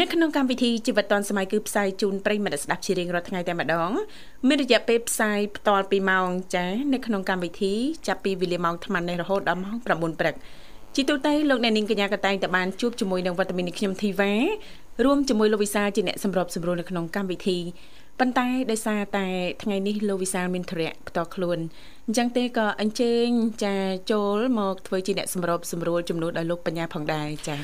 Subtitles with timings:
[0.00, 3.90] នៅក្នុងកម្មវិធីជីវិតឌុនសម័យគឺផ្សាយជូនប្រិយមិត្តស្ដាប់ជារៀងរាល់ថ្ងៃតែម្ដង
[4.48, 7.72] មានរយៈពេលផ្សាយផ្ទាល់2ម៉ោងចានៅក្នុងកម្មវិធី
[8.06, 10.34] ចាប់ពីវេលាម៉ោង8:00នេះរហូតដល់ម៉ោង9:00ព្រឹក
[10.94, 14.32] ជាទូទៅលោកអ្នកនាងកញ្ញាក៏តែងតែបានជួបជាមួយនឹងវត្តមានខ្ញុំធីវ៉ា
[15.04, 17.58] រួមជាមួយលោកវិសាជាអ្នកសម្របសម្រួលនៅក្នុងកម្មវិធី
[18.20, 19.26] ប៉ុន្តែដោយសារតែ
[19.62, 21.58] ថ្ងៃនេះលោកវិសាលមានធរៈផ្ទាល់ខ្លួន
[22.06, 23.28] អញ្ចឹងទេក៏អញ្ជើញ
[23.64, 23.76] ចា
[24.12, 27.58] ចូលមកធ្វើជាអ្នកសម្របសម្រួលជំនួសដល់លោកបញ្ញាផងដែរចា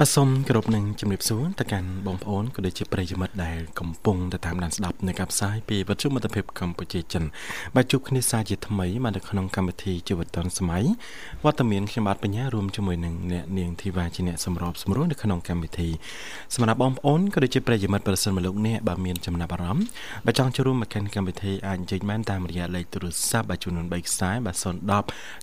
[0.00, 7.24] បាទសូមគោរពនឹងជំរាបសួរទៅកាន់បងប្អូនក៏ដូចជាប្រិយមិត្តដែលកំពុងទៅតាមដានស្ដាប់នៅកັບផ្សាយពីវិទ្យុមិត្តភាពកម្ពុជាចិន
[7.74, 10.84] បាទជួបគ្នាសាជាថ្មីមកនៅក្នុងកម្មវិធីជីវិតឌុនសម័យ
[11.44, 15.88] វត្តមានខ្ញុំបាទបញ្ញារួមជាមួយនឹងអ្នកនាងធីវ៉ាជាអ្នកសម្របសម្រួលនៅក្នុងកម្មវិធី
[16.54, 19.84] សម្រាប់បងប្អូនក៏ដូចជាប្រិយមិត្តប្រសិនមកលោកអ្នកបាទមានចំណាប់អារម្មណ៍
[20.26, 24.64] បាទចង់ចូលរួមមកកាន់កម្មវិធីអាចអញ្ជើញបានតាមរយៈលេខទូរស័ព្ទបាទចំនួន3ខ្សែបាទ010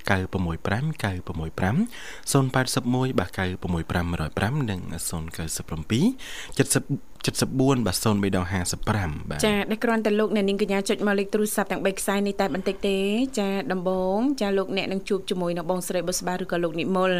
[0.09, 12.97] 965 965 081បាទ965 5និង097 70 74បាទ03ដង55បាទចាដែលគ្រាន់តែលោកអ្នកនាងកញ្ញាចុចមកលេខទូរស័ព្ទទាំង3ខ្សែនេះតែបន្តិចទេ
[13.39, 17.11] ចាដំបងចាលោកអ្នកនឹងជួបជាមួយនឹងបងស្រីបុស្បាឬក៏លោកនិមល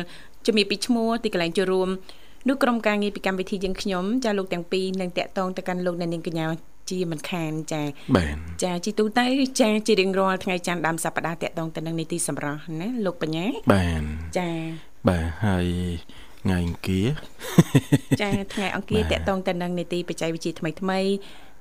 [0.46, 1.90] ជំរាបពីឈ្មោះទីកន្លែងចូលរួម
[2.48, 6.46] នោះក្រុមការងារពីកម្មវិធីយើងខ្ញុំចាលោកទាំងពីរនឹងតាក់ទងទៅកាន់លោកអ្នកនាងកញ្ញា
[6.90, 7.84] ជាមិនខានចា
[8.16, 9.26] បាទចាជីទូទៅ
[9.62, 14.04] ចាជារៀងរាល់ថ្ងៃច័ន្ទដើមសប្តាហ៍តាក់ទងទៅនឹងនីតិសម្រាប់ណាលោកបញ្ញាបាទ
[14.38, 14.50] ចា
[15.08, 15.68] បាទហើយ
[16.42, 17.08] ថ្ងៃអង្គារ
[18.22, 21.00] ចាថ្ងៃអង្គារតកតងទៅនឹងនីតិបច្ចេកវិទ្យាថ្មីថ្មី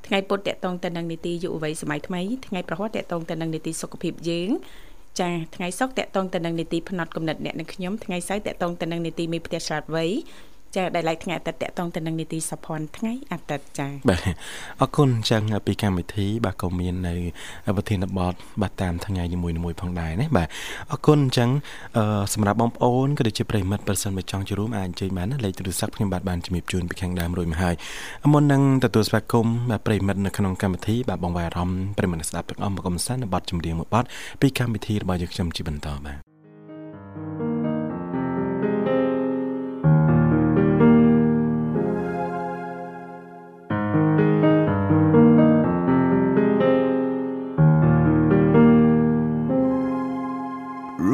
[0.06, 4.50] ថ្ងៃពុធតកតងទៅនឹងនីតិយុវវ័យសម័យថ្មីថ្ងៃប្រហ័សតកតងទៅនឹងនីតិសុខភាពយើង
[5.20, 10.04] ចាថ្ងៃសុក្រតកតងទៅនឹងនីតិផ្នែកកំណត់អ្នកនិងខ្ញុំថ្ងៃសៅរ៍តកតងទៅនឹងនីតិមេផ្ទះឆ្លាតវៃ
[10.76, 14.20] ចាដែលឡៃថ្ងៃអាទិត្យតកតងទៅនឹងនីតិសភ័នថ្ងៃអាទិត្យចាបាទ
[14.80, 17.14] អរគុណចឹងពីកម្មវិធី បាទក៏មាននៅ
[17.76, 20.48] ប្រធានបទបាទតាមថ្ងៃនីមួយៗផងដែរណាបាទ
[20.92, 21.50] អរគុណចឹង
[22.34, 27.74] សម្រាប់បងប្អូនក៏ដូចជាប្រិមិត្តប្រសិនបើចង់ចូលរួមអាចអញ្ជើញបានណាលេខទូរស័ព្ទខ្ញុំបាទបានជំរាបជូនពីខាងដើមរួចមកហើយ
[28.32, 34.04] មុននឹងទទួលស្វាគមន៍បាទប្រិមិត្តនៅក្នុងកម្មវិធីបាទបងវាយអារម្មណ៍ប្រិមិត្តស្ដាប់ទាំងអស់មកកំសាន្តនៅបទចម្រៀងមួយបទ
[34.40, 36.27] ពីកម្មវិធីរបស់យើងខ្ញុំជាបន្តបាទ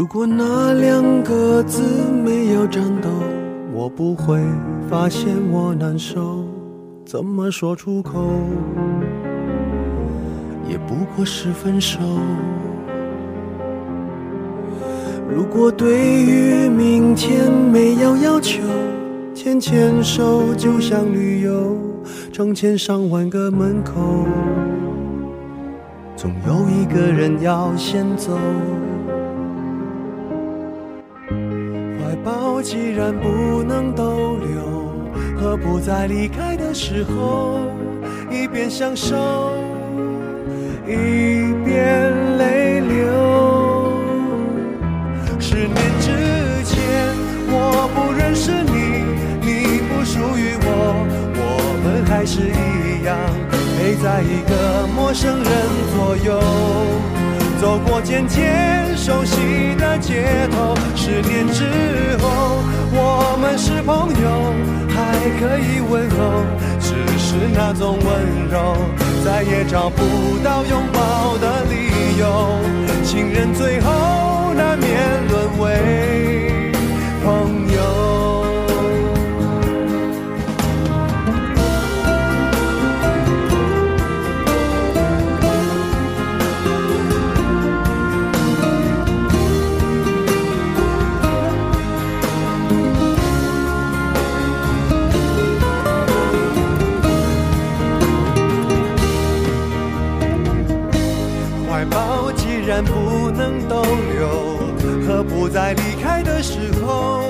[0.05, 1.81] 如果那两个字
[2.23, 3.09] 没有颤抖，
[3.73, 4.39] 我不会
[4.87, 6.45] 发现我难受。
[7.07, 8.29] 怎么说出口，
[10.69, 12.01] 也不过是分手。
[15.27, 18.61] 如果对于明天没有要求，
[19.33, 21.79] 牵牵手就像旅游，
[22.31, 24.27] 成千上万个门口，
[26.15, 28.39] 总有一个人要先走。
[32.65, 34.91] 既然不能逗留，
[35.37, 37.61] 何不在离开的时候，
[38.31, 39.15] 一边享受，
[40.87, 43.93] 一边泪流？
[45.39, 46.09] 十年之
[46.65, 46.81] 前，
[47.49, 49.05] 我不认识你，
[49.45, 51.05] 你不属于我，
[51.37, 51.43] 我
[51.85, 53.15] 们还是一样，
[53.77, 55.47] 陪在一个陌生人
[55.95, 56.41] 左右。
[57.65, 61.65] 走过渐渐熟悉的街头，十年之
[62.21, 62.63] 后，
[62.93, 64.53] 我们是朋友，
[64.91, 66.45] 还可以问候，
[66.79, 68.77] 只是那种温柔，
[69.25, 70.03] 再也找不
[70.45, 72.61] 到拥抱的理由。
[73.03, 76.44] 情人最后难免沦为
[106.45, 107.23] 时候，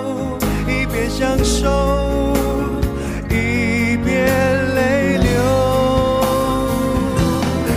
[0.66, 1.70] 一边享受，
[3.30, 4.26] 一边
[4.74, 5.30] 泪流。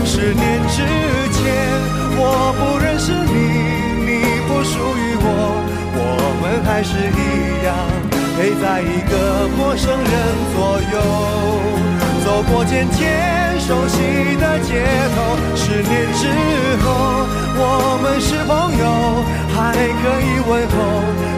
[0.03, 0.81] 十年之
[1.37, 1.45] 前，
[2.17, 3.37] 我不认识你，
[4.01, 4.09] 你
[4.47, 5.29] 不属于我，
[5.93, 6.01] 我
[6.41, 7.69] 们还是一样，
[8.35, 10.09] 陪在一个陌生人
[10.55, 10.57] 左
[10.91, 10.97] 右。
[12.25, 13.05] 走过渐渐
[13.59, 13.95] 熟悉
[14.41, 14.81] 的街
[15.13, 16.25] 头，十年之
[16.81, 16.85] 后，
[17.59, 17.61] 我
[18.01, 18.83] 们是朋友，
[19.53, 20.75] 还可以问候，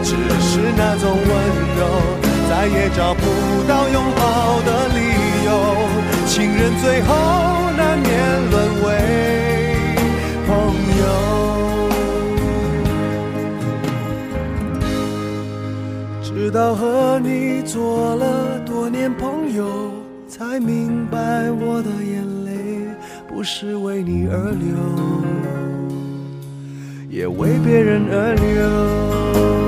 [0.02, 1.28] 只是那种温
[1.78, 1.80] 柔，
[2.48, 3.20] 再也找不
[3.68, 4.98] 到拥抱的理
[5.46, 5.48] 由。
[6.26, 7.08] 情人最后
[7.76, 8.08] 难免
[8.50, 8.54] 沦
[8.84, 8.88] 为
[10.46, 10.50] 朋
[11.00, 11.04] 友，
[16.22, 19.92] 直到和你做了多年朋友。
[20.28, 22.50] 才明白，我的眼泪
[23.28, 24.76] 不是为你而流，
[27.10, 29.59] 也为别人而流。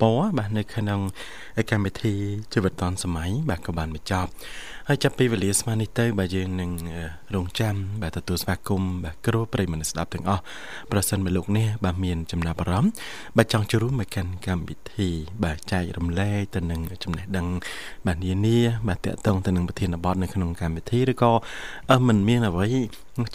[0.00, 1.00] ព័របាទនៅក្នុង
[1.70, 2.14] កម្មវិធី
[2.52, 4.30] ជីវិតឌុនសម័យបាទក៏បានបញ្ចប់
[4.88, 6.70] ហើយចាប់ពីវេលាស្មើនេះទៅបាទយើងនឹង
[7.34, 10.42] រងចាំបាទទទួលស្វាគមន៍បាទគ្រូប្រិយមិត្តស្ដាប់ទាំងអស់
[10.92, 12.90] ប្រសិនបើលោកនេះបាទមានចំណាប់អារម្មណ៍
[13.36, 15.08] បាទចង់ចូលរួមមកកាន់កម្មវិធី
[15.44, 17.46] បាទចែករំលែកទៅនឹងចំណេះដឹង
[18.06, 18.58] បាទនានា
[18.88, 21.32] បាទតកតងទៅនឹងប្រធានបទនៅក្នុងកម្មវិធីឬក៏
[22.06, 22.68] មិនមានអ្វី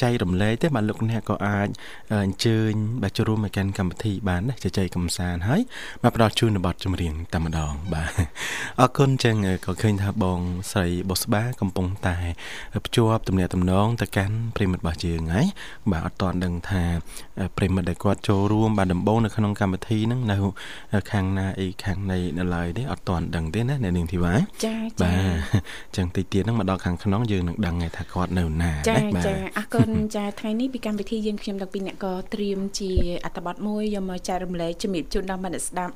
[0.02, 1.68] ចែករំលែកទេបាទលោកអ្នកក៏អាច
[2.24, 2.72] អញ្ជើញ
[3.02, 5.62] បាទចូលរួមមកកាន់កម្មវិធីបានណាជជែកកំសាន្តហើយ
[6.04, 8.15] បាទផ្ដល់ជូននៅបទចម្រៀងតែម្ដងបាទ
[8.82, 9.36] អរគុណចឹង
[9.66, 10.40] ក៏ឃើញថាបង
[10.72, 12.18] ស្រីបុស្បាកំពុងតែ
[12.86, 15.48] ភ្ជាប់ទំនាក់ទំនងទៅកាន់ប្រិមិត្តរបស់យើងហើយ
[15.92, 16.84] បាទអត់ទាន់ដឹងថា
[17.58, 20.38] ប្រិមិត្តដែលគាត់ចូលរួមបាទដំបូងនៅក្នុងកម្មវិធីហ្នឹងនៅ
[21.12, 25.14] ខាងណាអីខាងណីនៅឡើយទេអត់ទាន់ដឹងទេណាអ្នកនាងធីវ៉ាចាចាបា
[25.96, 32.92] ទចឹងតិចទៀតហ្នឹងមកដល់ខាងក្នុងយើងនឹងដឹងថាគាត់នៅណាចាចាអរគុណចាថ្ងៃនេះពីកម្មវិធីយើងខ្ញុំទាំងពីរអ្នកក៏ត្រៀមជា
[33.26, 35.94] អត្ថបទមួយយកមកចែករំលែកជំរាបជូនដល់មិត្តស្ដាប់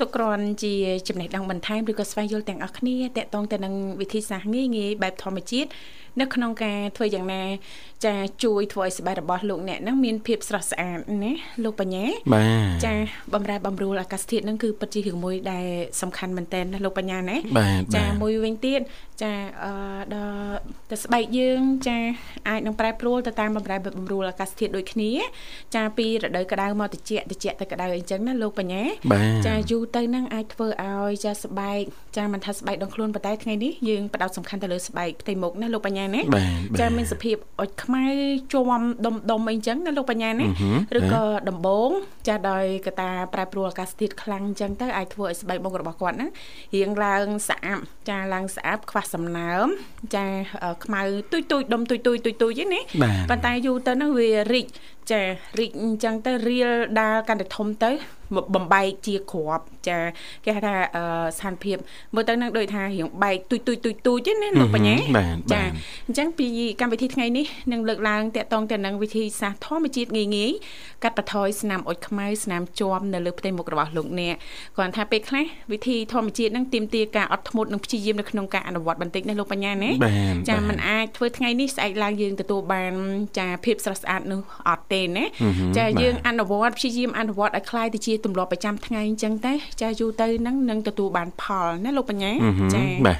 [0.00, 0.72] ទុកគ្រាន់ជា
[1.08, 5.68] ចំណេះដឹងបន្ថែមឬក៏ស្វែងយល់ទាំងអស់គ្នាតកតងទៅនឹងវិធីសាស្ត្រងាយងាយបែបធម្មជាតិ
[6.20, 7.42] នៅក្នុងការធ្វើយ៉ាងណា
[8.04, 8.14] ចា
[8.44, 11.32] ជួយធ្វើឲ្យស្បែករបស់លោកអ្នកហ្នឹងមានភាពស្រស់ស្អាតណា
[11.64, 12.04] លោកបញ្ញា
[12.34, 12.94] បាទចា
[13.34, 15.66] បំរែបំរួលអាកាសធាតុហ្នឹងគឺពិតជារឿងមួយដែល
[16.00, 17.36] សំខាន់មែនតើណាលោកបញ្ញាណា
[17.96, 18.80] ចាមួយវិញទៀត
[19.22, 19.32] ចា
[19.64, 19.72] អឺ
[20.14, 20.56] ដល់
[20.90, 21.98] ទៅស្បែកយើងចា
[22.48, 25.10] អាចនឹងប្រែប្រួលទៅតាមបំរែបំរួលអាកាសធាតុដូចគ្នា
[25.74, 28.82] ចាពីរដូវក្តៅមកត្រជាក់ត្រជាក់ទៅក្តៅអីចឹងណាលោកបញ្ញា
[29.46, 31.82] ចាយូរទៅហ្នឹងអាចធ្វើឲ្យចាស្បែក
[32.16, 36.20] ចាមិនថាស្បែកដងខ្លួនប៉ុន្តែថ្ងៃនេះយើងផ្ដោតសំខាន់ទៅលើស្បែកផ្ទៃមុខណាលោកបញ្ញាណា
[36.80, 38.04] ចាមានសភាពអុចខ្មៅ
[38.52, 40.46] ជាប់ដុំដុំអីចឹងណាលោកបញ្ញាណា
[40.98, 41.90] ឬក៏ដំបង
[42.28, 46.30] ចាដោយកតាប្រែប្រួលអាកាសធាតុខ្លាំងចឹងទៅអាចធ្វើឲ្យស្បែកមុខរបស់គាត់ហ្នឹង
[46.74, 49.66] រៀងឡើងស្អាប់ចាឡើងស្អាប់ខ្វះសំណើម
[50.14, 50.26] ចា
[50.84, 51.02] ខ្មៅ
[51.32, 52.80] ទុយទុយដុំទុយទុយទុយទុយហ្នឹងណា
[53.30, 54.66] ប៉ុន្តែយូរទៅហ្នឹងវារីក
[55.12, 55.22] ចា
[55.58, 57.92] រីកអញ្ចឹងទៅរៀលដាល់កាន់តែធំទៅ
[58.54, 59.98] បំបែកជាក្របចា
[60.44, 60.74] គេហៅថា
[61.38, 61.76] ស្ថានភាព
[62.14, 64.96] មើលទៅនឹងដូចថារៀងបែកទុយទុយទុយទុយទេណាលោកបញ្ញា
[65.52, 65.62] ចា
[66.06, 66.46] អញ្ចឹងពី
[66.80, 70.52] កម្មវិធីថ្ងៃនេះនឹងលើកឡើងតកតងទៅនឹងវិធីសាស្ត្រធម្មជាតិងាយងាយ
[71.04, 74.34] កាត់បន្ថយស្នាមអុចខ្មៅស្នាមជាប់នៅលើផ្ទៃមុខរបស់លោកអ្នក
[74.76, 79.90] គាត់ថាពេលខ្លះវិធីធម្មជាតិនឹងទាមទារការអត់ធ្មត់និងព្យាយាមនៅក្នុងការអនុវត្តបន្តិចណាលោកបញ្ញាណា
[80.48, 82.92] ចាมันអាចធ្វើថ្ងៃនេះស្អែកឡើងយើងទទួលបាន
[83.38, 85.25] ចាភាពស្រស់ស្អាតនោះអត់ទណា
[85.77, 92.31] ចាយើងអនុវត្តព្យាយាមអនុវត្តឲ្យคล้ายទៅជាទម្លាប់ប្រចាំថ្ងៃអញ្ចឹងតែចាយូរទៅនឹងនឹងទទួលបានផលណាលោកបញ្ញា
[92.75, 93.17] ចាបាទ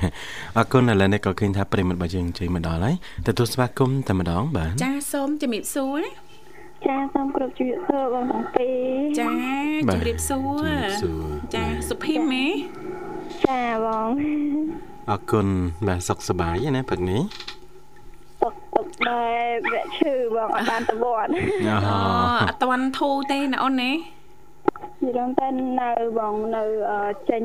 [0.57, 2.95] អរគុណឥឡូវនេះក៏ឃើញថាប្រិមិត្តរបស់យើងជ័យមកដល់ហើយ
[3.27, 6.01] ទទួលស្វាគមន៍តែម្ដងបាទចាសូមជំរាបសួរ
[6.87, 9.29] ចាសូមគ្រប់ជំរាបសួរបងទាំងពីរចា
[9.93, 10.67] ជំរាបសួរ
[11.55, 12.45] ចាសុភីមេ
[13.45, 14.11] ចាបង
[15.09, 15.47] អរគុណ
[15.87, 17.21] បាទសុខសប្បាយណាព្រឹកនេះ
[18.42, 21.96] ទុកទុកដែរវគ្គឈឺបងអត់បានទៅវត្តអូ
[22.48, 23.92] អត់តាន់ធូរទេណាអូនណា
[25.04, 25.48] និយាយទៅ
[25.80, 27.00] នៅបងនៅអឺ
[27.30, 27.42] ចេញ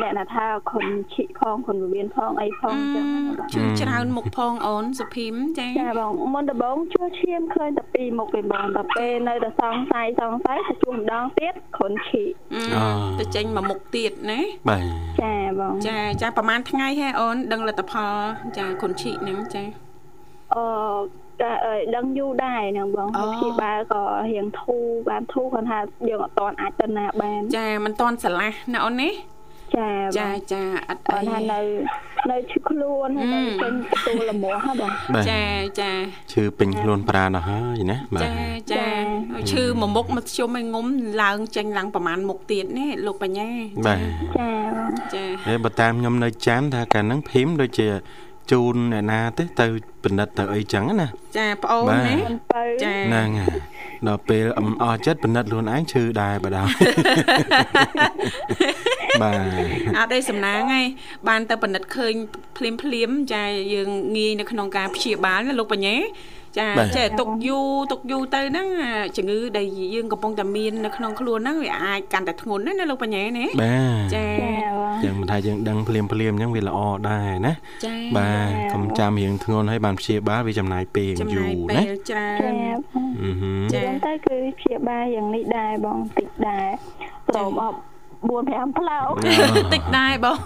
[0.00, 12.22] អ្នកណាថាខុនឈីផងខុនវិមានផងអីផងអញ្ចឹងណាបងជឿច្រើនមុខផងអូនសុភីមចាចាបងមុនដំបូងជួឈាមឃើញតែពីរមុខពីបងតែពេលនៅតែសង្ស័យសង្ស័យទៅជួម្ដងទៀតខុនឈី
[12.54, 12.86] អឺ
[13.18, 14.82] ទៅចេញមកមុខទៀតណាបាទ
[15.22, 18.14] ចាបងចាចាប្រហែលថ្ងៃហ៎អូនដឹងលទ្ធផល
[18.58, 19.85] ចាគុនឈីហ្នឹងចា
[20.54, 20.64] អឺ
[21.40, 29.10] តែអីដឹងយូរដែរហ្នឹងបងអូព្យាបាលក៏រៀងធូរបានធូរគាត់ថាយើងអត់តាន់អាចទៅណាបាន ចាមិនតន់ស្រឡះណាអូនណា
[29.76, 31.60] ចាបងចាចាអត់អគាត់ថាីនៅ
[32.30, 35.42] នៅឈឺខ្លួនហើយនៅហឹមពេញទទួលលមាស់ហ៎បងបាទចា
[35.80, 35.90] ចា
[36.32, 38.34] ឈឺពេញខ្លួនប្រាណអស់ហើយណាបាទចា
[38.72, 38.86] ចា
[39.50, 40.86] ឈឺមួយមុខមកជុំឲ្យងុំ
[41.22, 43.48] ឡើងចេញឡើងប្រហែលមុខទៀតនេះលោកបញ្ញា
[43.86, 43.98] បាទ
[44.38, 47.88] ចាបងចាហើយបើតាមខ្ញុំនៅចានថាកាលហ្នឹងភីមដូចជា
[48.52, 49.66] ជូនអ្នកណាទេទៅ
[50.04, 53.58] ពិនិត្យទៅអីចឹងណាចាប្អូនបាទណាមិនបើចាហ្នឹងហើយ
[54.06, 56.70] ដល់ពេលអមអស់ចិត្តពិនិត្យខ្លួនឯងឈឺដែរបើដល់
[59.22, 59.38] បាទ
[59.98, 60.86] អត់ទេសំណាងឯង
[61.28, 62.14] បានទៅពិនិត្យឃើញ
[62.56, 65.96] ភ្លាមភ្លាមចាយើងងាយនៅក្នុងការព្យាបាលណាលោកបញ្ញា
[66.58, 76.78] ចាចេះទុកយូរទុកយូរទៅហ្នឹងអាជំងឺដែលយើងកំពុងតែមាននៅក្នុងខ្លួនហ្នឹងវាអាចកាន់តែធ្ងន់ណាណាលោកបញ្ញាណាបាទចាចាបងយ៉ាងមិនថាយើងដឹងភ្លាមភ្លាមអញ្ចឹងវាល្អ
[77.10, 77.52] ដែរណា
[77.84, 86.68] ចាបាទកុំចាំរៀងធ្ងន់ហើយបានព្យាបាលវាចំណាយពេលចំយូណាយរពេណាលច្រើនចាបងអឺហឺចាចឹងទៅគឺព្យាបាលយ៉ាងនេះដែរបងតិចដែរ
[87.28, 87.78] ព្រមអប់
[88.24, 89.12] 4 5ផ្លោក
[89.72, 90.38] តិចដែរបង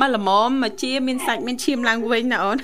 [0.00, 2.56] មកល្មមមកជាមានសាច់មានឈាមឡើងវិញណាអូន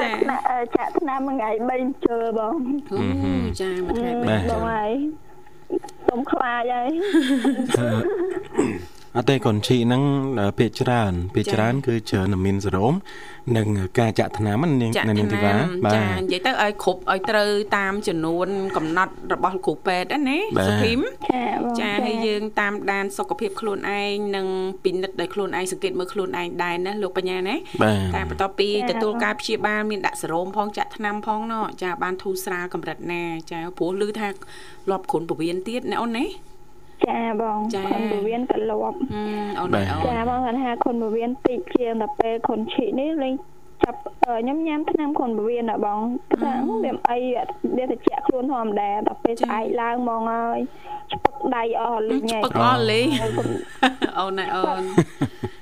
[0.00, 1.50] ចាណាអឺចាក់ឆ្នាំមួយថ្ងៃ
[1.80, 2.54] 3ជើបង
[2.92, 2.98] អូ
[3.60, 4.92] ចាមួយថ្ងៃបាទ3បងហើយ
[6.08, 6.90] សុំខ្លាចហើយ
[9.16, 10.02] អត់ទេកូនឈីហ្នឹង
[10.58, 12.94] ពាក្យច្រើនពាក្យច្រើន គឺច្រើនតែមានសរោម
[13.56, 13.66] និង
[13.98, 21.00] ការចាក់ថ្នាំហ្នឹងនាងចាក់នាងធីវ៉ាថ្នាំបាចាទនិយាយទៅឲ្យគ្រប់ឲ្យត្រូវតាមចំនួន កំណត់របស់លោកគ្រូពេទ្យណាណាបាទសុភីម
[21.30, 24.46] ចាបងចាហើយយើងតាមដានសុខភាពខ្លួនឯងនិង
[24.84, 34.28] ពិនិត្យដោយខ្លួនឯងសង្កេតមើលខ្លួនឯងដែរណាលោកបញ្ញាណាបាទតែបន្ទាប់ពីទទួលការព្យាបាលមានដាក់សេរ៉ូមផងចាក់ថ្នាំផងណោះចាបានធូរស្រាលកម្រិតណាចាព្រោះឮថា
[34.90, 36.26] លាប់គ្រុនពវៀនទៀតណាអូនណា
[37.06, 43.34] ចាបងចាខុនពវៀនក៏លាប់ហឹមអូនបាទអូនចាបងគាត់ថាខុនពវៀនតិចជាងតែពេលខុនឈីនេះលេង
[43.84, 45.98] ចាប់អឺខ្ញុំញ៉ាំថ្នាំខុនពវៀនណាបង
[46.30, 47.18] គាត់ថាវាអី
[47.76, 50.58] វាទៅជាក់ខ្លួនធម្មតាតែពេលស្អែកឡើងហ្មងហើយ
[51.12, 53.06] ឆ្ពឹកដៃអស់លេងពឹកអស់លេង
[54.18, 55.61] អូនណាអូនឆ្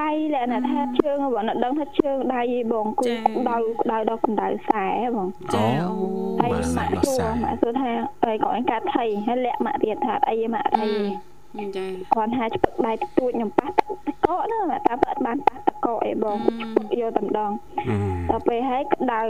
[0.00, 3.14] ដៃលក្ខណៈថាជើងបងអត់ដឹងថាជើងដៃឯងបងគូចា
[3.48, 3.56] ដៅ
[3.92, 5.90] ដៅដល់កម្ដៅខ្សែបងចាអូ
[6.40, 7.90] ហើយបាទម៉ាក់ដល់សួខ្សែរម៉ាក់សួរថា
[8.24, 10.84] អីក៏អញកាត់ថៃហើយលាក់ម៉ាក់ទៀតថាអីម៉ាក់ថៃ
[11.56, 13.90] ហឹមចាគាត់ថាឆ្ពឹកដៃតិចតួចខ្ញុំប៉ះតក
[14.26, 17.96] កណាម៉ាក់តាមអត់បានប៉ះតកកអីបងឆ្ពឹកយកតែម្ដងអឺ
[18.30, 19.22] ដល់ពេលហើយក្តៅ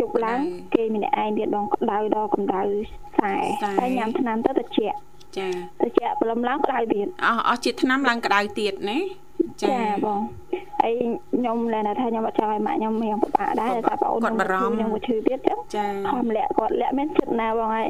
[0.00, 0.40] យប់ឡើង
[0.74, 2.62] គេម្នាក់ឯងទៀតបងក្តៅដល់កម្ដៅ
[3.14, 3.34] ខ្សែ
[3.78, 4.96] ហើយញ៉ាំថ្នាំទៅត្រជាក់
[5.38, 5.48] ចា
[5.80, 8.98] ត្រជាក់ព្រលឹមឡើងក្តៅទៀតអស់អស់ជាតិថ្នាំឡើងក្តៅទៀតណា
[9.64, 10.20] ចាបង
[10.80, 10.94] ហើយ
[11.34, 17.88] ខ្ញុំលែងថាខ្ញុំអត់ចង់ឲ្យម៉ាក់ខ្ញុំរៀងពិបាកដែរតែបងអូនគាត់បារម្ភខ្ញុំក៏ឈឺទៀតចឹងចាខំលាក់គាត់លាក់មានចិត្តណាបងហើយ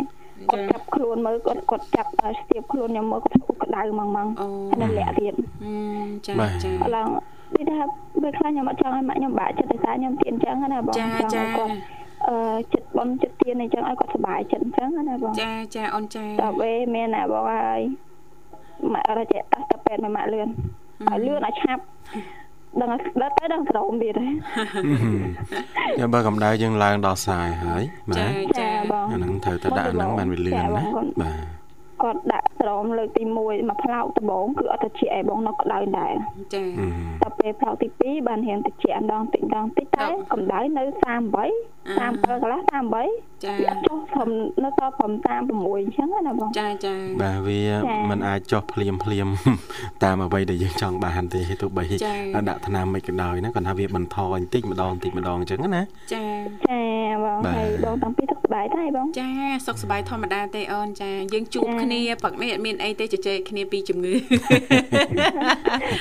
[0.51, 5.73] គាត់ចាចាប់ខ្លួនមើលគាត់គាត់ចាប់ឲ្យស្ទាបខ្លួនខ្ញុំមើលគាត់ពុកក្តៅហ្មងហ្មងអូហើយនៅលាក់ទៀតហឹ
[6.05, 7.09] មចាបាទចាអត់ឡើង
[7.55, 7.85] នេះថា
[8.23, 11.73] ពេលខ្លះខ្ញុំអត់ចង់ឲ្យម៉ាក់ខ្ញុំបាក់ចិត្តតែថាខ្ញុំទៀនអញ្ចឹងណាបងចាចង់ចាឲ្យគាត់
[12.29, 12.37] អឺ
[12.73, 17.81] ចិត្តបនចិត្តទៀនអញ្ចឹងឲ្យគាត់សុបាយចិត្តអញ្ចឹងណាបងចាចាអូនចាដល់ពេលមានណាបងហើយ
[18.93, 20.49] ម៉ាក់រត់ចេះតាស់តែពេទ្យមកម៉ាក់លឿន
[21.11, 21.83] ឲ្យលឿនឲ្យឆាប់
[22.81, 24.35] ដឹងឲ្យដល់ទៅដឹងស្រោមទៀតហើយ
[25.99, 31.62] តែបើកម្ដៅយើងឡើងដល់ខ្សែហើយបាចាទចាបងអាហ្នឹងត្រូវតែដាក់អាហ្នឹងបានវាលឿនណាបាទ
[32.03, 36.15] គាត់ដាក់ស្រោមលើកទី1មួយផ្លោកដំបងគឺអត់ត្រជាក់ឯងបងនៅក្តៅដែរ
[36.55, 36.87] ចាអឺ
[37.23, 42.61] ដល់ពេលផ្លោកទី2បានរៀងត្រជាក់ម្ដងតិចម្ដងតិចតែកម្ដៅនៅ38 37កន្លះ
[43.03, 43.55] 38ចា
[43.87, 44.31] ចុះព្រម
[44.65, 45.13] នៅសល់ព្រម
[45.47, 49.29] 36អញ្ចឹងណាបងចាចាបាទវាចា៎มันអាចចុះភ្លាមភ្លាម
[50.05, 55.83] តាមអ្វីដែលយើងចង់បានទេទោះបីចា៎ដាក់ថ្នាំមិនក៏ដោយណាគាត់ថាវាបន្ថយបន្តិចម្ដងបន្តិចម្ដងអញ្ចឹងណា
[56.15, 56.25] ចា
[56.69, 56.83] ចា
[57.25, 59.29] បងបាទហើយបងតាំងពីទឹកស្បែកដែរបងចា
[59.67, 64.15] សុខសប្បាយធម្មតាទេអូនចាយើងជួបចា៎គ្នាព្រឹកនេះអត់មានអីទេជជែកគ្នាពីជំងឺ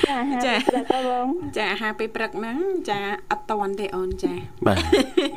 [0.07, 2.57] ចាចា៎ចាតែបងចាអាហារពេលព្រឹកហ្នឹង
[2.89, 3.00] ចា
[3.31, 4.33] អត់តន់ទេអូនចា
[4.67, 4.77] បាទ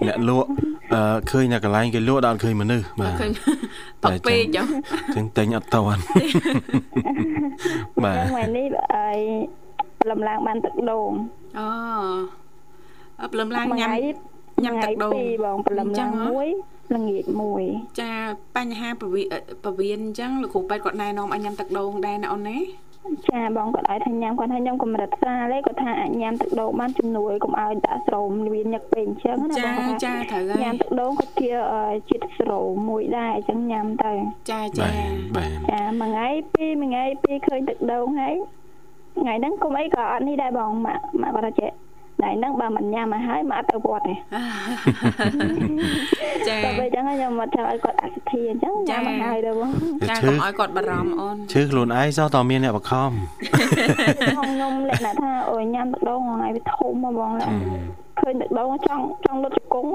[0.06, 0.48] អ្នកលក់
[0.94, 3.30] អឺឃើញតែកន្លែងគេលក់ដល់ឃើញមនុស្សបាទឃើញ
[4.04, 4.66] ផឹកពេកចុះ
[5.16, 6.00] ចឹងទិញអត់តន់
[8.04, 9.18] បាទចឹងថ្ងៃនេះឲ្យ
[10.10, 11.10] លំឡើងបានទឹកដូង
[11.58, 11.66] អូ
[13.20, 14.00] អព្រលឹមឡើងមួយញ៉ាំថ្ងៃ
[14.64, 16.48] ញ៉ាំទឹកដូងថ្ងៃពីរបងព្រលឹមចឹឡើងងហ៎មួយ
[16.94, 17.62] ល្ងាចមួយ
[18.00, 18.12] ចា
[18.56, 19.22] បញ្ហាពវិ
[19.64, 22.58] ពវៀនអញ្ចឹងលោកគ្រូពេទ្យគាត់ណែនាំឲ្យញ៉ាំទឹកដូងដែរណាអូនណា
[23.28, 34.12] ចាបងគាត់ឲ្យថាញ៉ាំគាត់ថាខ្ញុំកម្រិតស្រាលទេគាត់ថាអាចញ៉ាំទឹកដូងបានជំនួយកុំឲ្យដាក់ស្រោមវាញឹកពេកអញ្ចឹងណាចាបងចាត្រូវហើយញ៉ាំទឹកដូងក៏ជាអឺជាតិស្រោមមួយដែរអញ្ចឹងញ៉ាំទៅ
[34.50, 34.92] ចាបាចាទ
[35.36, 38.34] បាទចាមួយថ្ងៃពីរមួយថ្ងៃពីរឃើញទឹកដូងហើយ
[39.20, 41.70] ថ្ងៃហ្នឹងគុំអីក៏អត់នេះដែរបងម៉ាក់ម៉ាក់គាត់ថាចេះ
[42.18, 44.18] ថ្ងៃហ្នឹងបើមិនញ៉ាំឲ្យហើយម៉ាក់ទៅវត្តទេចា
[45.18, 46.23] តែពេលអញ្ចឹ
[47.12, 49.70] ងខ្ញុំមកថាឲ្យគាត់អសទ្ធាអញ្ចឹងញ៉ាំឲ្យហើយទៅបង
[50.08, 53.10] ចាកុំឲ្យគាត់បារម្ភអូនឈឺខ្លួនឯងសោះតើមានអ្នកបខំ
[54.20, 57.54] ខ្ញុំខ្ញុំលក្ខណៈថាអូយញ៉ាំទឹកដូងថ្ងៃវាធំមកបងឡើយ
[58.20, 59.90] ឃើញទឹកដូងចង់ចង់លុតជង្គង់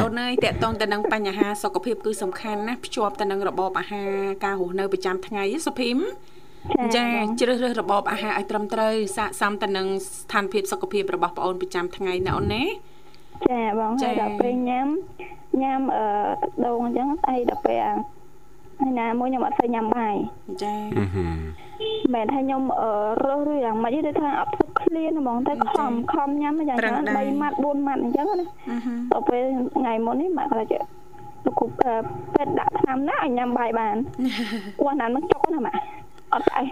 [0.00, 4.10] អូនអើយតកតងទៅនឹងបញ្ហាសុខភាពគឺសំខាន់ណាស់ភ្ជាប់ទៅនឹងរបបអាហារ
[4.44, 5.98] ការរស់នៅប្រចាំថ្ងៃសុភីម
[6.96, 7.04] ចា
[7.40, 12.64] ជ្រើសរើសរបបអាហារឲ្យត្រឹមត្រូវស័ក្តិសមទៅនឹងស្ថានភាពសុខភាពរបស់ប្អូនប្រចាំថ្ងៃណាអូនណា
[13.46, 14.88] ចាបងចា៎ហើយដល់ពេលញ៉ាំ
[15.62, 16.06] ញ៉ាំអឺ
[16.42, 17.94] ទឹកដូងអញ្ចឹងស្អីដល់ពេលអា
[18.80, 20.14] ហើយណាមួយខ្ញុំអត់សូវញ៉ាំបាយ
[20.62, 21.30] ចាអឺហឺមិ
[22.10, 22.90] នមែនថាខ្ញុំអឺ
[23.24, 29.42] រើសឬយ៉ាងម៉េចទេថាអត់ធ្វើឃ្លានហ្មងតែខំខំញ៉ាំយ៉ាងច្រើន3ម៉ាត់4ម៉ាត់អញ្ចឹងណាអឺហឺដល់ពេល
[29.76, 30.80] ថ្ងៃមុននេះម៉ាក់គាត់ថា
[31.44, 31.94] លោកគ្រូអឺ
[32.34, 33.96] ពេទ្យដាក់ថ្នាំណាឲ្យញ៉ាំបាយបាន
[34.80, 35.78] គាត់ណានឹងចុកណាម៉ាក់
[36.32, 36.62] អត់ស្អី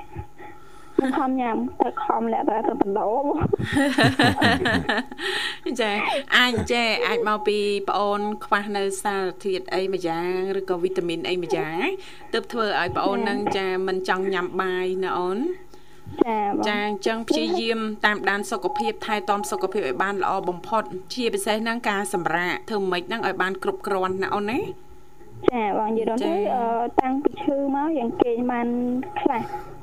[0.98, 3.22] ខ្ញុំខំញ៉ាំតែខំលាក់តែទៅបណ្ដោប
[5.66, 5.90] ងចា
[6.36, 11.82] អាចចេះអាចមកពីប្អូន ខ្វះនៅសារធាតុអីមួយយ៉ាងឬក៏វីតាមីនអីមួយយ៉ាង
[12.32, 15.38] ទើបធ្វើឲ្យប្អូននឹងចាមិនចង់ញ៉ាំបាយណាអូន
[16.26, 20.82] ចាបងចាអញ្ចឹងព្យាយាមតាមដានសុខភាពថែទាំសុខភាពឲ្យបានល្អបំផុត
[21.14, 24.87] ជាពិសេសហ្នឹងការសម្រាកធ្វើម៉េចហ្នឹងឲ្យបានគ្រប់គ្រាន់ណាអូនណា
[25.50, 26.64] ចាបងនិយាយដល់ចា៎ទៅអឺ
[27.00, 28.68] តាំងពីឈឺមកយ៉ាងគេងបាន
[29.20, 29.42] ខ្លះ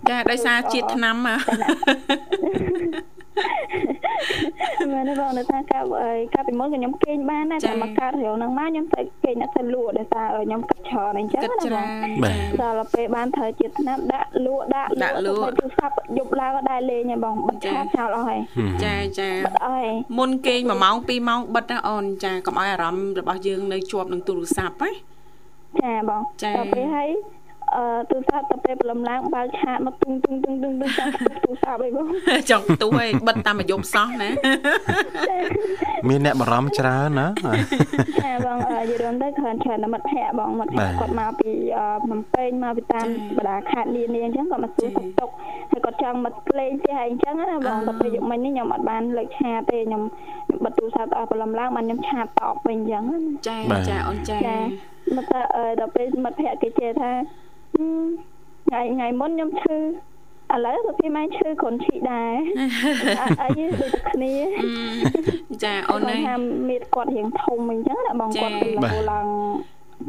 [0.09, 1.35] ចាដោយសារជាតិថ្នាំហ៎
[4.93, 18.39] មែនទេបងនៅថាកាប់អីកាប់ពីមុនក៏ខ្ញុំគេងបានដែរចា៎តែមកកើតរឿងហ្នឹងមកខ្ញុំទៅគេងអត់ទៅលក់ដោយសារខ្ញុំគិតច្រើនអញ្ចឹងគិតណាច្បរាងនបាទដល់ពេលបានត្រូវជាតិថ្នាំដាក់លក់ដាក់ដាក់លក់ទៅទូរស័ព្ទយប់ឡើងក៏ដែរលេងហើយបងបិទចា៎ឆាបចោលអស់ហើយ
[18.83, 25.14] ចាចាបិទអស់ហើយមុនគេង1ម៉ោង2ម៉ោងបិទណាអូនចាកុំឲ្យអារម្មណ៍របស់យើងនៅជាប់នឹងទូរស័ព្ទណា
[25.81, 27.09] ចាបងចា៎ដល់ពេលហើយ
[27.75, 31.09] អឺទូរស័ព្ទដល់ពេលព្រលឹមឡើងបើកឆាតមកទុងទុងទុងទុងទុងចាំ
[31.43, 32.07] ទូរស័ព្ទអីបង
[32.49, 34.29] ចង់ផ្ទុះឲ្យបិទតាមមួយយប់សោះណា
[36.09, 37.27] មានអ្នកបារម្ភច្រើនណា
[38.23, 43.07] ចាបងអឺយល់ទៅគ្រាន់ច្រើនតែមិត្តភ័ក្តិបងមិត្តភ័ក្តិបាទគាត់មកពីអឺភ្នំពេញមកពីតាម
[43.37, 45.33] បណ្ដាខេត្តនានាអញ្ចឹងគាត់មកសួរសុខទុក្ខ
[45.71, 50.01] ហើយគាត់ចង់មកលេងផ្ទះហើយអញ្ចឹងណាបងដល់ពេលយប់មិញនេះខ្ញុំអត់បានលើកឆាតទេខ្ញុំ
[50.47, 54.35] ខ្ញុំបិទទូរស័ព្ទអស់ព្រលឹមឡើងបានខ្ញុំឆាតតបវិញអញ្ចឹងណាចាបាទចាអូនចា
[55.05, 57.11] ចាមកតែអឺដល់ពេលមិត្តភ័ក្តិគេជេរថា
[57.75, 58.05] ហឹម
[58.67, 62.33] ថ្ងៃថ្ងៃមុនខ្ញុំឈឺឥឡូវទៅពីម៉ែឈឺគ្រុនឈីដែរ
[63.21, 64.33] អត់អីទេដូចតែគ្នា
[65.51, 66.35] អឺចាអូនបងណាថា
[66.69, 69.27] មានគាត់រៀងធំអញ្ចឹងណាបងចា៎គាត់គីឡូឡើង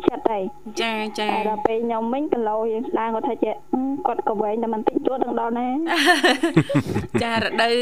[0.08, 0.42] ចិត្តហើយ
[0.82, 5.68] ចាចាតែដល់ពេលខ្ញុំវិញគីឡូរៀងស្ដាងគាត់ថាចេះអឺគាត់ក៏វែងតែមិនតិចជួតនឹងដល់ណា
[7.22, 7.76] ចារដូវ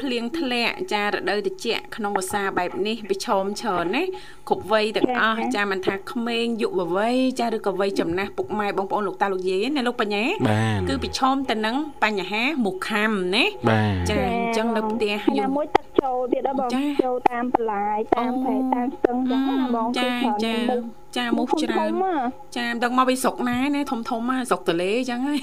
[0.00, 4.02] ភ្លៀងធ្លាក់ចារដូវត្រជាក់ក្នុងភាសាបែបនេះប្រឈមច្រើនណា
[4.48, 22.16] គ្រប់វ័យទាំងអស់ចាមិនថាក្មេងយុវវ័យចាឬក៏វ័យចំណាស់ពុកម៉ែបងប្អូនលោកតាលោកយាយណាលោកបញ្ញាបាទគឺប្រឈមទៅនឹងបញ្ហាមុខខំណាបាទចាអញ្ចឹងនៅផ្ទះហើយយូណារមួយទឹកចូលទៀតដល់បងចា៎ចូលតាមបន្លាយតាមអូប្រែតាមស្ទឹងអញ្ចឹងណាបងចាគឺច្រើនចាមុខចាមុខច្រើនធំៗហ៎
[22.56, 25.38] ចាមិនដឹងមកពីស្រុកណាណាធំធំណាស្រុកទលេអញ្ចឹងហើយ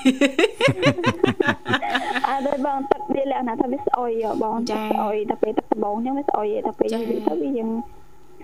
[2.27, 7.69] អើដូចបងទឹកវាលក្ខណៈថាវាស្អុយហ៎បងចាទឹកស្អុយតែពេលទឹកដំបងអញ្ចឹងវាស្អុយតែពេលចាយូរទៅវាយ៉ាង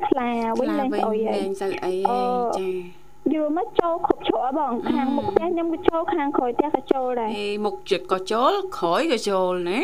[0.08, 2.20] ខ្លាវិញខ្លាឡើងវិញស្អុយហើយលែងសូវអីអូ
[2.58, 9.80] ទេចា យូរមកចូលគ្រប់ជ្រុកហ៎បង ខាងមុខផ្ទះខ្ញុំក៏ចូលខាងក្រោយផ្ទះក៏ចូលដែរអេមុខចិត្តក៏ចូលក្រោយក៏ចូលណា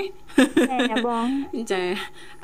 [0.92, 1.26] ចាបង
[1.72, 1.82] ចា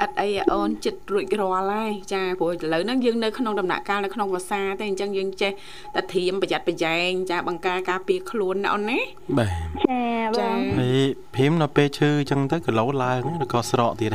[0.01, 5.51] អត់អីអូនចិត្តរួចរាល់ហើយចាព្រោះឥឡូវហ្នឹងយើងនៅក្នុងដំណាក់កាលនៅក្នុងភាសាទេអញ្ចឹងយើងចេះ
[5.95, 8.99] តែធៀមប្រយ័ត្នប្រយែងចាបង្ការការពារខ្លួនណាអូនណា
[9.37, 9.51] បាទ
[9.87, 10.99] ចាបចាងហើយ
[11.35, 14.11] ភីមនៅពេលឈឺអញ្ចឹងទៅគីឡូឡើងឬក៏ស្រកទៀត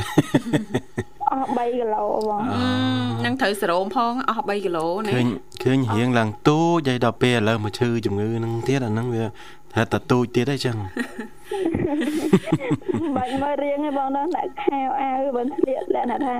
[1.31, 2.63] អស់3គីឡូបងអឺ
[3.25, 5.27] នឹងត្រូវសរោមផងអស់3គីឡូណាឃើញ
[5.63, 9.25] ឃើញរៀងឡើងទូចហើយដល់ពេលឥឡូវមកឈឺជំងឺហ្នឹងទៀតអាហ្នឹងវា
[9.73, 10.77] ថាតែទូចទៀតអីចឹង
[13.15, 16.35] បាច់មើលរៀងឯងបងដល់អ្នកខៅអាវបើស្លៀកលក្ខណៈថា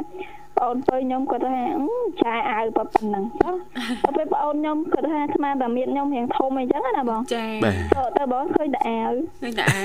[0.61, 3.55] បងទៅខ្ញុំគាត់ថាអឺចាយអាវប៉ុណ្ណឹងចុះ
[4.03, 9.81] ដល់ពេលបងខ្ញុំគាត់ថាស្មានតែមានខ្ញុំរៀងធំអីចឹងណាបងចាបាទទៅទៅបងឃើញតែអាវឃើញតែអា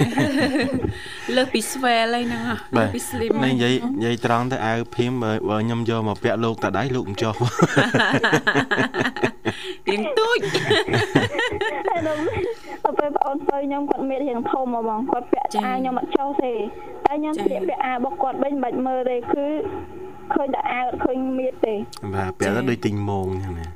[1.36, 7.34] លើសពី swell អីហ្នឹងហ៎បាលើទសពី slim នេះនិយាយនិយាយត្រង់ទៅអាវភីមបើបើខ្ញុំយកមកពាក់លោកតាដៃលោកមិនចុះ
[9.88, 10.38] រៀងទូច
[11.88, 12.20] ហើយដល់
[12.84, 16.52] ដល់ពេលបងទៅខ្ញុំគាត់មានរៀងធំមកបងគាត់ពាក់ចា៎អាវខ្ញុំអត់ចោលទេ
[17.06, 19.46] តែខ្ញុំចា៎ស្លៀកពាក់អាវរបស់គាត់វិញមិនបាច់មើលទេគឺ
[20.34, 21.74] ឃើញតែអាវអត់ឃើញមៀតទេ
[22.14, 23.66] បាទពាក់ទៅដូចទិញមងចឹងណា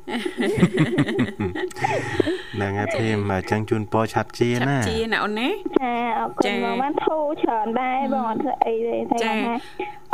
[2.54, 9.54] ហ្នឹងហើយព្រាមអញ្ចឹងជូនពរឆាប់ជាឆាប់ណាជាណាអូនណាចាអរគុចាណបងបានធូរច្រើនដែរបងអត់ធ្វើអីទេតែចាថា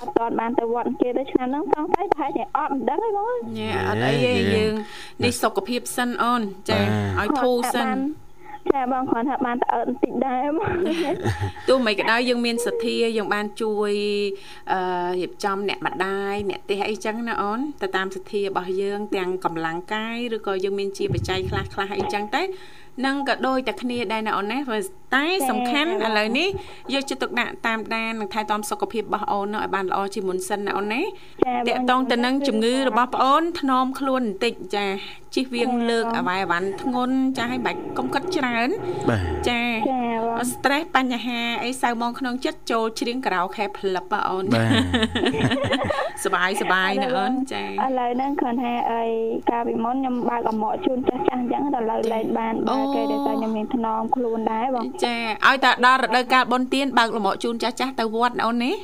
[0.00, 4.72] អត់ទាន់បានទៅវត្តគេទៅឆ្នាំហ្នឹងតោះទៅប្រហែលជាអត់មិនដឹងទេបងអើយញ៉ែអត់អីទេយើង
[5.24, 6.78] នេះសុខភាពសិនអូនចា
[7.18, 7.88] ឲ្យធូរសិន
[8.72, 10.72] ចាបងគ្រាន់ថាបានទៅអើបន្តិចដែរបង
[11.68, 13.92] ទោះមិនក៏ដោយយើងមានសទ្ធាយើងបានជួយ
[14.72, 22.42] អឺរៀបចំអ្នកម្ដាយអ្នកទេសអីចឹងណាអូនទៅតាមសទ្ធារបស់យើង ទាំងកម្លាំងកាយឬក៏យើងមានជាបច្ច័យខ្លះខ្លះអីចឹងទៅ
[23.04, 24.82] នឹងក៏ដូចតែគ្នាដែរណាអូនណាព្រោះ
[25.15, 26.47] តែសំខាន់ឥឡូវនេះ
[26.93, 31.01] យកចិត្តទុកដាក់តាមដាននិងថែទាំសុខភាពរបស់អូននោះឲ្យបានល្អជាមុនសិនណាអូនណា
[31.67, 34.85] ចា តកតងទៅនឹងជំងឺរបស់ប្អូនធ្នមខ្លួនបន្តិចចា
[35.35, 38.69] ជិះវៀងលើកអវ៉ៃអវ៉ាន់ធ្ងន់ចាឲ្យបាច់កុំគិតច្រើន
[39.09, 44.71] បាទ ចា ចាបង stress បញ្ហាអីសៅមកក្នុងចិត្តចូលច្រៀងការ៉ាអូខេផ្លឹបអូន បាទ
[46.25, 49.03] សบายសบายណាអូនចា ឥឡូវហ្នឹងគ្រាន់ថាអី
[49.49, 55.14] កាលពីមុនខ្ញុំបើកអមកជូនចាស់ចាស់អញ្ចឹងដល់ឥឡូវលែងបានបើកគេដោយសារខ្ញុំមានថ្នមខ្លួនដែរបង ចា
[55.46, 58.74] ឲ្យតែដល់រដូវកាលបុណ្យទានបើកលំអជូនចាស់ចាស់ទៅវត្តណាអូននេះ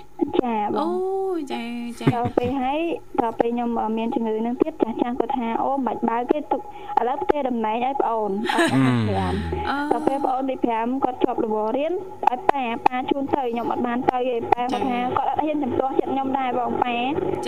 [0.40, 1.62] ចាបអូងយចា
[2.01, 2.81] ចាដល់ពេលហើយ
[3.20, 6.61] ដល់ពេលខ្ញុំមានជំងឺហ្នឹងទៀតចាស់ចាស់គាត់ថាអូមិនបាច់បើកទេទុក
[7.01, 16.96] ឥឡូវផ្ទេរតំណែងឲ្យប្អូនអត់ថា5អឺដល់ពេលប្អូនទី5គាត់ជាប់រវល់រៀនឲ្យប៉ាប៉ាជូនទៅខ្ញុំអត់បានទៅទេប៉ាគាត់ថាគាត់អត់ហ៊ានចំទាស់ចិត្តខ្ញុំដែរបងប៉ា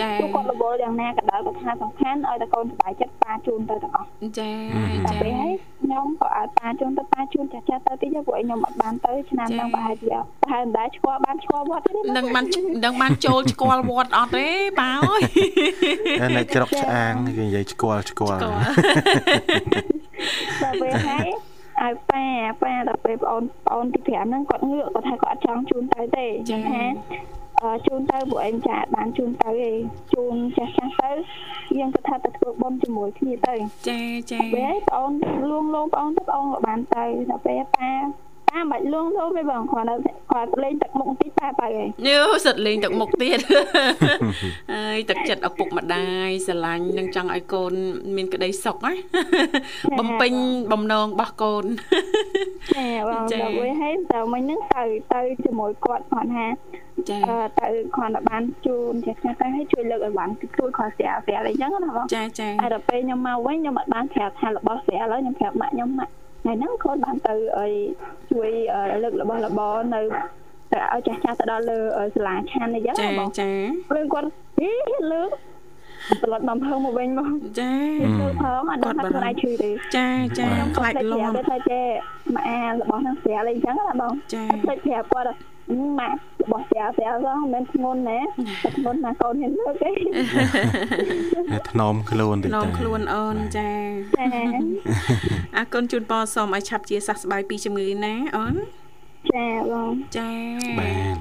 [0.01, 4.07] ចាព្រោះគាត់រវល់យ៉ាងណាក៏ដោយគាត់ថាសំខាន់ឲ្យតែកូនសប្បាយចិត្តប៉ាជូនទៅទាំងអស់
[4.39, 5.53] ចាដល់ចាពេលហើយ
[5.85, 12.45] ខ្ញុំក៏ឲ្យប៉ាជូនទៅប៉ាជូនចាស់ចាស់ទៅតិចទៅព្រោះខ្ញុំអត់បានទៅឆ្នាំហ្នឹងប្រហែលជាប្រហែលមិនដែរឆ្កល់បានឆ្កល់វត្តទេនឹងបាន
[12.85, 14.47] នឹងបានចូលស្គាល់វត្តអត់ទេ
[14.79, 15.21] ប៉ាអើយ
[16.21, 18.59] តែអ្នកច្រកឆ្អាងគេនិយាយស្គាល់ស្គាល់ស្គាល់
[20.63, 21.27] ដល់ពេលហើយ
[21.81, 22.25] ឲ្យប៉ា
[22.63, 27.44] ប៉ាដល់ពេលបងអូនបងអូនទី5ហ្នឹងគាត់ងឿកគាត់ថាគាត់អត់ចង់ជូនទៅទេថាអឺ
[27.87, 29.77] ជូនទៅពួកឯងចាបានជូនទៅឯង
[30.13, 31.11] ជូនចាស់ចាស់ទៅ
[31.77, 33.55] យើងគាត់ថាទៅធ្វើបុណ្យជាមួយគ្នាទៅ
[33.89, 33.99] ចា
[34.31, 35.11] ចាពេលបងអូន
[35.49, 37.91] លួងលោមបងអូនទៅបងអូនក៏បានទៅដល់ពេលប៉ា
[38.55, 39.95] ប៉ាមិនបាច់លួងលោមទេបងគ្រាន់តែ
[40.31, 43.39] គាត់លេងទឹកមុខបន្តិចប៉ាទៅឯងញើសិតលេងទឹកមុខទៀត
[44.73, 47.73] អើយទឹកចិត្តឪពុកម្ដាយស្រឡាញ់នឹងចង់ឲ្យកូន
[48.15, 48.93] មានក្តីសុខណា
[49.99, 50.33] បំពេញ
[50.71, 51.65] បំណងរបស់កូន
[52.75, 56.45] ចាបងចាដល់ពេលហើយតើមិញហ្នឹងទៅទៅជាមួយគាត់គាត់ថា
[57.09, 66.13] ចាអឺទៅគាត់តែបានជូនជាខ្លះទៅឲ្យជួយលើកឲ្យបានជួយគាត់ស្រាលស្រាលអីចឹងណាបងចាចាហើយដល់ពេលខ្ញុំមកវិញខ្ញុំអត់បានប្រាប់ថារបស់ស្រាលហើយខ្ញុំប្រាប់ម៉ាក់ខ្ញុំម៉ាក់
[66.45, 67.71] ថ្ងៃហ្នឹងគាត់បានទៅឲ្យ
[68.31, 70.01] ជួយអឺលើករបស់របរនៅ
[70.71, 71.77] ទៅឲ្យចាស់ចាស់ទៅដល់លើ
[72.15, 73.49] សាលាឆានអីចឹងចាណាបងចា
[73.89, 74.27] ព្រោះគាត់
[74.57, 74.71] ហី
[75.11, 75.29] លើក
[76.23, 77.73] ត្រឡប់មកភើមកវិញមកចា
[78.17, 80.07] ធ្វើផងអត់ដឹងថាខ្លួនឯងឈឺទេចា
[80.39, 81.81] ចាខ្លាចតែលប្រាប់ំទៅថាចេ
[82.35, 85.29] ម៉ាក់របស់ហ្នឹងស្រាលអីចឹងណាបងចាតែប្រាប់គាត់
[85.99, 88.19] ម៉ាក់របស់ស្រាលស្រាលហ្នឹងមិនមែនធ្ងន់ណា
[88.63, 89.89] តែធ្ងន់ណាកូនហ៊ានលើកទេ
[91.51, 93.71] តែថ្នមខ្លួនតិចនំតែខ្លួនអូនចា
[94.17, 94.25] ចា
[95.57, 98.55] អរគុណជូនពរសូមឲ្យឆាប់ជាសះស្បើយពីជំងឺណាអូន
[99.31, 100.29] ចាបងចា
[100.79, 101.17] បាទ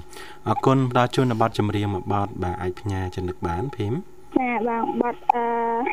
[0.48, 3.94] អរគុណផ្ដល់ជូននៅប័ណ្ណចម្រៀងមួយប័ណ្ណបាទអាចផ្ញើចំណឹកបានភីម
[4.38, 5.44] ចាបងបាត់អឺ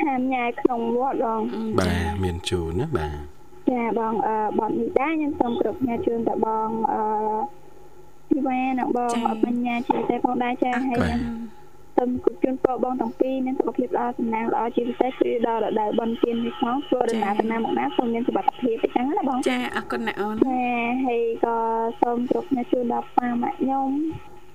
[0.02, 1.42] ហាមញ៉ាយក្នុងវត្តបង
[1.80, 3.18] បាទមានជូនណាបាទ
[3.72, 7.02] ចាបងអឺបាត់នេះដែរខ្ញុំសូមគ្រប់ញ៉ាជូនតបងអឺ
[8.30, 11.22] ពីវ៉ានិងបងអបញ្ញាជាពិសេសផងដែរចាហើយខ្ញុំ
[11.98, 20.64] សូមគប់ជូនពរបងទាំងពីរមានសុខភាពល្អសំណាងល្អជាពិសេសគឺដល់រដូវបុណ្យទាននេះផងធ្វើដំណើរទៅណាមកណាសូមមានសុខភាពអញ្ចឹងណាបងចាអរគុណណាអូនចា
[21.06, 21.56] ហើយក៏
[22.02, 23.88] សូមគ្រប់ញ៉ាជូនដល់ប៉ាម៉ាក់ខ្ញុំ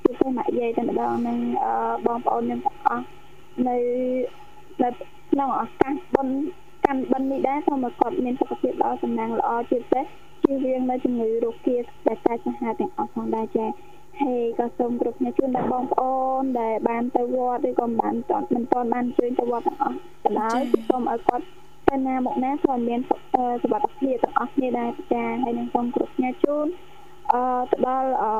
[0.04, 1.72] ពិសេសម៉ាក់យាយតែម្ដងនិងអឺ
[2.06, 3.04] បងប្អូនខ្ញុំទាំងអស់
[3.68, 3.76] នៅ
[4.82, 4.90] នៅ
[5.30, 6.36] ក្នុងឱកាសបុណ្យ
[6.84, 10.04] កាន់បិណ្ឌនេះដែរសូមឲ្យគាត់មានសុខភាពល្អសំណាងល្អជាពិសេស
[10.44, 13.66] ជៀសវាងនៅជំងឺរោគគាដែលកាចសាហាវទាំងអស់ផងដែរចា
[14.22, 21.44] ហើយក៏សូមគ្រប់ញ៉ាជូនដល់បងប្អូនដែលបានទៅវត្តឬក៏មិនបានតន់មិនតន់បានជើញទៅវត្តទាំងអស់ក៏ដោយសូមឲ្យគាត់
[21.88, 23.20] ទៅណាមកណាសូមមានសុខ
[23.62, 26.66] សុខភាពទាំងអស់គ្នាដែរចាហើយនឹងសូមគ្រប់ញ៉ាជូន
[27.32, 27.40] អឺ
[27.70, 28.32] ទៅដល់អឺ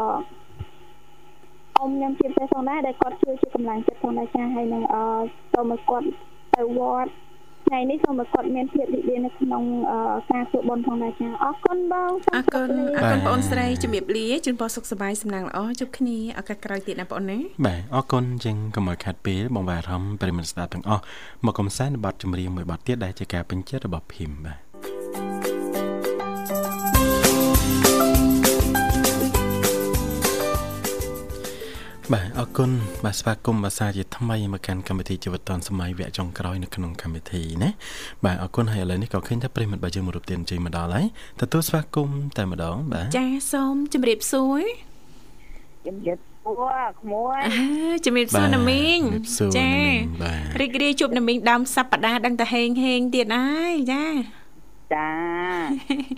[1.79, 5.03] អ៊ំខ្ញុំជាពិសេសផងដែរដែលគាត់ជួយជាកម្លាំងចិត្តផងដែរចាហើយនឹងអឺ
[5.53, 6.07] សូមឲ្យគាត់
[6.55, 7.11] ទៅវត្ត
[7.69, 9.99] ថ្ងៃនេះសូមឲ្យគាត់មានភាពរីករាយនៅក្នុងអឺ
[10.33, 21.03] ការធ្វើបុណ្យផងដែរចាអរគុណបងសូមអរគុណជម្រាបអលារគុណបងអូនស្រីជំរាបលាជូនពរសុខសប្បាយសំណាងល្អជួបគ្នាឱកាសក្រោយទៀតណាបងអូនណាបាទអរគុណជាងកុំឲ្យខាត់ពេលបងបាទអារម្មណ៍ប្រិយមិត្តស្ដាប់ទាំងអស់
[21.47, 24.59] មកកំសាន្តនៅប័ណ្ណចម្រៀងមួយប័ណ្ណទៀតដែលជាការពេញចិត្តរបស់ភីមបាទ
[32.15, 32.71] បាទអរគុណ
[33.05, 37.71] បាទស្វាគមន៍ភាសាជាថ្មីមកកាន់កម្មវិធីជីវិតឌុនសម័យវគ្គចុងក្រោយនៅក្នុងកម្មវិធីណា
[38.25, 41.07] បាទអរគុណហើយឥឡូវនេះក៏ឃើញថាប្រិយមិត្តបាទយើងមករូបទានជ័យមកដល់ហើយ
[41.41, 44.63] ទទួលស្វាគមន៍តែម្ដងបាទចាសូមជំរាបសួរ
[45.87, 54.07] ជំរាបសសួរក្មួយអើជំរាបសួរណាមីងជំរាបសួរណាមីងបាទរីករាយជួបណាមីងដើមសប្តាហ៍ដឹងតែហេងហេងទៀតហើយចា
[54.95, 55.13] ចា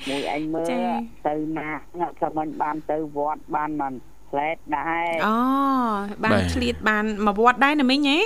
[0.09, 0.81] មួយអញមើលចា
[1.27, 1.71] ទៅណា
[2.21, 3.93] ក៏មិនបានទៅវត្តបានមិន
[4.31, 5.37] ផ្លែតដែរអូ
[6.25, 8.19] បានឆ្លៀតបានមកវត្តដែរណាមីងហ៎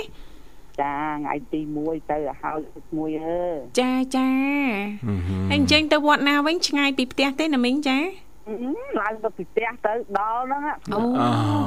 [0.81, 2.59] ចាថ្ងៃទី1ទៅឲ្យហើយ
[2.97, 3.43] មួយអើ
[3.79, 4.29] ចាចា
[5.07, 7.97] អឺហឹមហើយអញ្ចឹងទៅវត្តណាវិញឆ្ងាយពីផ្ទះទេណាមីងចា
[8.47, 8.55] អឺ
[8.99, 10.61] ឡើងទៅពីផ្ទះទៅដល់ហ្នឹង
[10.93, 10.99] អូ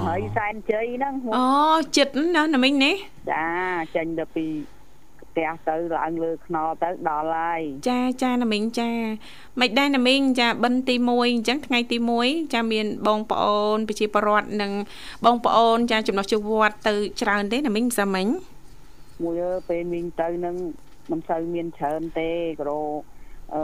[0.08, 1.46] ហើយសែនជ័យហ្នឹងអូ
[1.96, 2.94] ចិត្តណាណាមីងនេះ
[3.32, 3.46] ចា
[3.96, 4.46] ចេញទៅពី
[5.36, 8.90] ផ្ទះទៅឡើងលើខ្នល់ទៅដល់ហើយចាចាណាមីងចា
[9.60, 14.72] មិនដែរណាមីងចាបិណ្ឌទី1អញ្ចឹងថ្ងៃទី1ចាមានបងប្អូនប្រជាពលរដ្ឋនិង
[15.24, 18.26] បងប្អូនចាចំណុះជវត្តទៅច្រើនទេណាមីងមិនសាមិញ
[19.22, 20.56] មួយអើពេលមីងទៅហ្នឹង
[21.10, 22.28] មិនសូវមានច្រើនទេ
[22.60, 22.78] គ្រូ
[23.54, 23.62] អឺ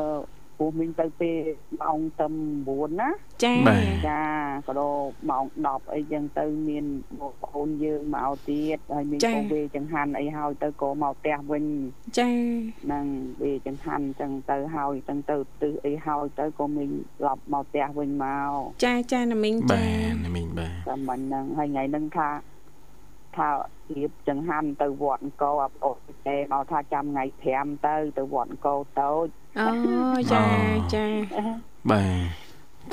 [0.58, 1.36] ពូមីងទៅពេល
[1.80, 2.26] ម៉ោងទៅ
[2.64, 3.10] 9ណា
[3.44, 4.20] ចាបាទចា
[4.66, 6.84] ក៏ដល់ម៉ោង10អីចឹងទៅមាន
[7.20, 11.64] បងប្អូនយើងមកទៀតហើយមានក៏វេចង្ហាន់អីហើយទៅក៏មកផ្ទះវិញ
[12.18, 12.30] ចា
[12.84, 13.06] ហ្នឹង
[13.42, 16.90] វេចង្ហាន់ចឹងទៅហើយចឹងទៅទិសអីហើយទៅក៏មាន
[17.26, 18.52] ឡប់មកផ្ទះវិញមក
[18.84, 22.28] ចាចាណាមីងបាចាទណាមីងបាទតែមិនហ្នឹងហើយថ្ងៃហ្នឹងថា
[23.36, 23.48] ថា
[23.96, 29.26] រៀបចង្ហាន់ទៅវត្តអង្គរអបអរទេមកថាចាំថ្ងៃ5ទៅទៅវត្តអង្គរតូច
[29.60, 29.68] អូ
[30.32, 30.44] ចា
[30.94, 31.04] ចា
[31.90, 32.42] បាទ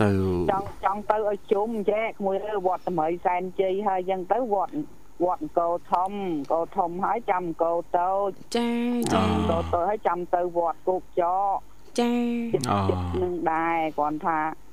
[0.02, 0.12] ទៅ
[0.52, 4.73] ចង់ចង់ទៅឲ្យជុំចេះក្មួយទៅវត្តតម្រៃសែនជ័យហើយចឹងទៅវត្ត
[5.23, 8.69] វត្តអង្គរធំអង្គរធំហើយចាំអង្គរតូចចា
[9.13, 11.23] ចាអង្គរតូចហើយចាំទៅវត្តគោកច
[11.54, 11.58] ក
[11.99, 12.12] ចា
[12.71, 14.68] អូចិត្តនឹងដែរគ្រាន់ថាអឺ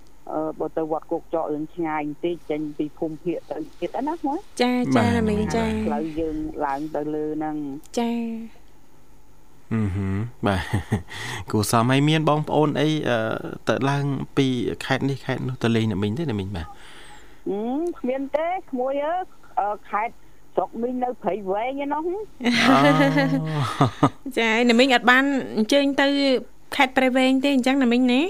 [0.58, 7.56] បើទៅវត្តគោកចករឿងឆ្ងាយបន្តិចចេញពីភូមិភាគទៅទៀតណាក្មួយចាចាណាមីងចាផ្លូវយើងឡើងទៅលើហ្នឹង
[7.98, 8.10] ចា
[9.72, 10.62] អឺហឹមបាទ
[11.50, 13.18] គួរសមឲ្យមានបងប្អូនអីអឺ
[13.68, 14.04] ទៅឡើង
[14.36, 14.46] ពី
[14.84, 19.14] ខេត្តនេះខេត្តនោះទៅលេងណាមីងទេណាមីងបាទហឹមគ្មានទេក្មួយអើ
[19.60, 20.14] អឺខេត្ត
[20.54, 22.06] ស្រុកមីងនៅព្រៃវែងឯនោះ
[24.38, 25.24] ចាណាមីងអត់បាន
[25.56, 26.06] អញ្ជើញទៅ
[26.76, 28.20] ខេត្តព្រៃវែងទេអញ្ចឹងណាមីងណា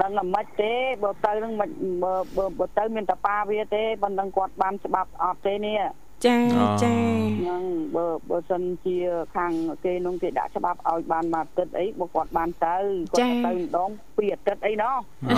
[0.00, 1.70] ដឹងតែមិនទេបើទៅនឹងមិន
[2.02, 5.80] បើបើបើទៅមានតែប៉ាវាទេប៉ុន្តែគាត់បានច្បាប់អត់ទេនេះ
[6.26, 6.38] ចា
[6.84, 6.94] ចា
[7.40, 7.62] ហ្នឹង
[7.96, 8.96] បើបើសិនជា
[9.36, 9.52] ខាង
[9.84, 12.76] គេនោះគេដាក់ច្បាប់ឲ្យបានមួយអាទិត្យអីបើគាត់បានទៅ
[13.12, 14.96] គាត់ទៅម្ដងពីរអាទិត្យអីណោះ
[15.30, 15.36] អូ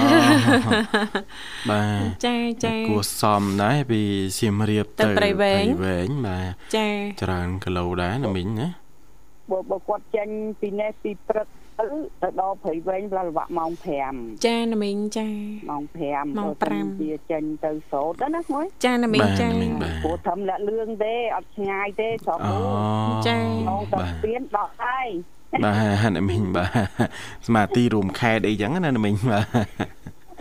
[1.70, 4.00] បាទចាចាគួរសមដែរពី
[4.38, 6.88] សៀមរាបទៅព្រៃវែងព្រៃវែងបាទចា
[7.22, 8.68] ច្រើនគីឡូដែរណាមីងណា
[9.50, 10.28] បើបើគាត់ចេញ
[10.60, 11.46] ពីនេះពីព្រឹក
[11.80, 11.86] ទៅ
[12.22, 13.72] ទៅដល់ព្រៃវែងផ្លាស់ល្វាក់ម៉ោង
[14.08, 15.28] 5ចាណាមីងចា
[15.70, 22.56] ម៉ោង5ម៉ោងបើសិន5ជាចេញទៅសូត្រទៅណាមួយចាណាមីងបាទចាណាមីងបាទព្រោះធំលាក់លឿងទេអត់ឆ្ងាយទេស្រុកអូ
[23.08, 25.08] នោះចាម៉ោងទៅបាទស្ពានដល់ហើយ
[25.64, 26.70] បាទណាមីងបាទ
[27.46, 29.44] ស្មារតីរួមខេតអីចឹងណាណាមីងបាទ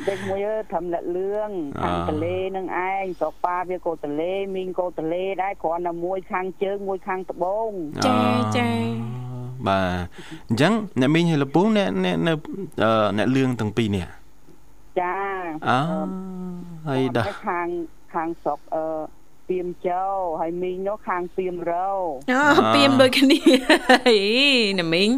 [0.07, 1.49] តែមួយអើធំលាក់លឿង
[1.83, 7.69] អខាងទលេនឹងឯងស្រុកប៉ាវាក៏ទលេមីងក៏ទលេដែរគ្រាន់តែមួយខាងជើងមួយខាងត្បូង
[8.05, 8.19] ចា
[8.57, 8.69] ចា
[9.67, 9.87] បាទ
[10.49, 12.33] អញ្ចឹងអ្នកមីងហើយលពូអ្នកអ្នកនៅ
[12.83, 14.05] អឺអ្នកលឿងទាំងពីរនេះ
[14.99, 15.15] ចា
[15.69, 15.79] អូ
[16.87, 17.67] ហើយដាស់ខាង
[18.13, 18.85] ខាងស្រុកអឺ
[19.49, 20.05] ពីមចោ
[20.39, 21.91] ហើយមីងនោះខាងពីមរោ
[22.31, 23.39] អូពីមដូចគ្នា
[24.07, 24.19] អី
[24.79, 25.09] ណាមីង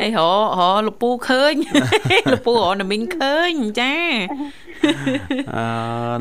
[0.00, 1.54] អីហោហោលពូឃើញ
[2.32, 3.94] លពូហោណាមីងឃើញចា
[5.56, 5.66] អើ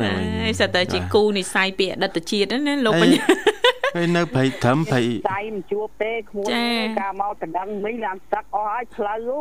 [0.01, 3.23] ណាមីងអីសិតតែជាគូនិស័យពីអតីតជាតិហ្នឹងណាលោកបញ្ញា
[3.97, 6.63] ហើយនៅព្រៃត្រឹមព្រៃចៃមិនជួបទេក្មួយចា
[6.99, 9.39] កាលមកតដឹងមីងឡានទឹកអស់ហើយផ្លូវអូ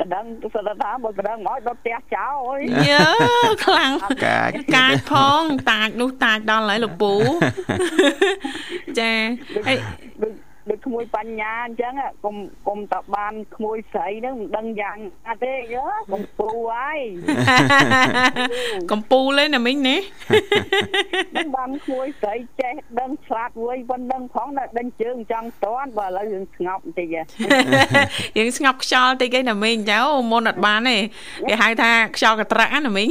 [0.00, 3.02] តដឹងសុទ្ធថាបើតដឹងមកដល់ផ្ទះចោលអើយយើ
[3.64, 3.92] ខ្លាំង
[4.24, 7.14] កាចកាចផងតាចនោះតាចដល់ហើយលោកពូ
[8.98, 9.12] ចា
[9.66, 9.76] ហើយ
[10.70, 12.36] ដូចដូចក្មួយបញ្ញាអញ្ចឹងហ่ะកុំ
[12.68, 16.98] កុំតបានក្មួយស្រីហ្នឹងមិនដឹងយ៉ាងណាទេយើកុំពូហើយ
[18.92, 19.96] កំពូលឯណាមីងណា
[21.36, 27.22] មិនបានក្មួយស្រីចេះដឹងឆ្លាតវៃប៉ុណ្ណឹងផងតែដឹងជើងចង់តន់បើឥឡូវយើងស្ងប់បន្តិចហ៎
[28.38, 29.98] យើងស្ងប់ខ្យល់តិចឯណាមីងចៅ
[30.32, 30.96] មុនអត់បានទេ
[31.48, 33.08] គេហៅថាខ្យល់កត្រាក់ណាមីង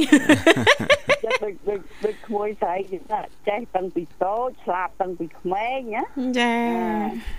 [1.24, 6.04] ចឹងដូចដូចដូចក្មួយស្រីគេថាចេះតាំងពីតូចឆ្លាតតាំងពីក្មេងណា
[6.38, 6.52] ចា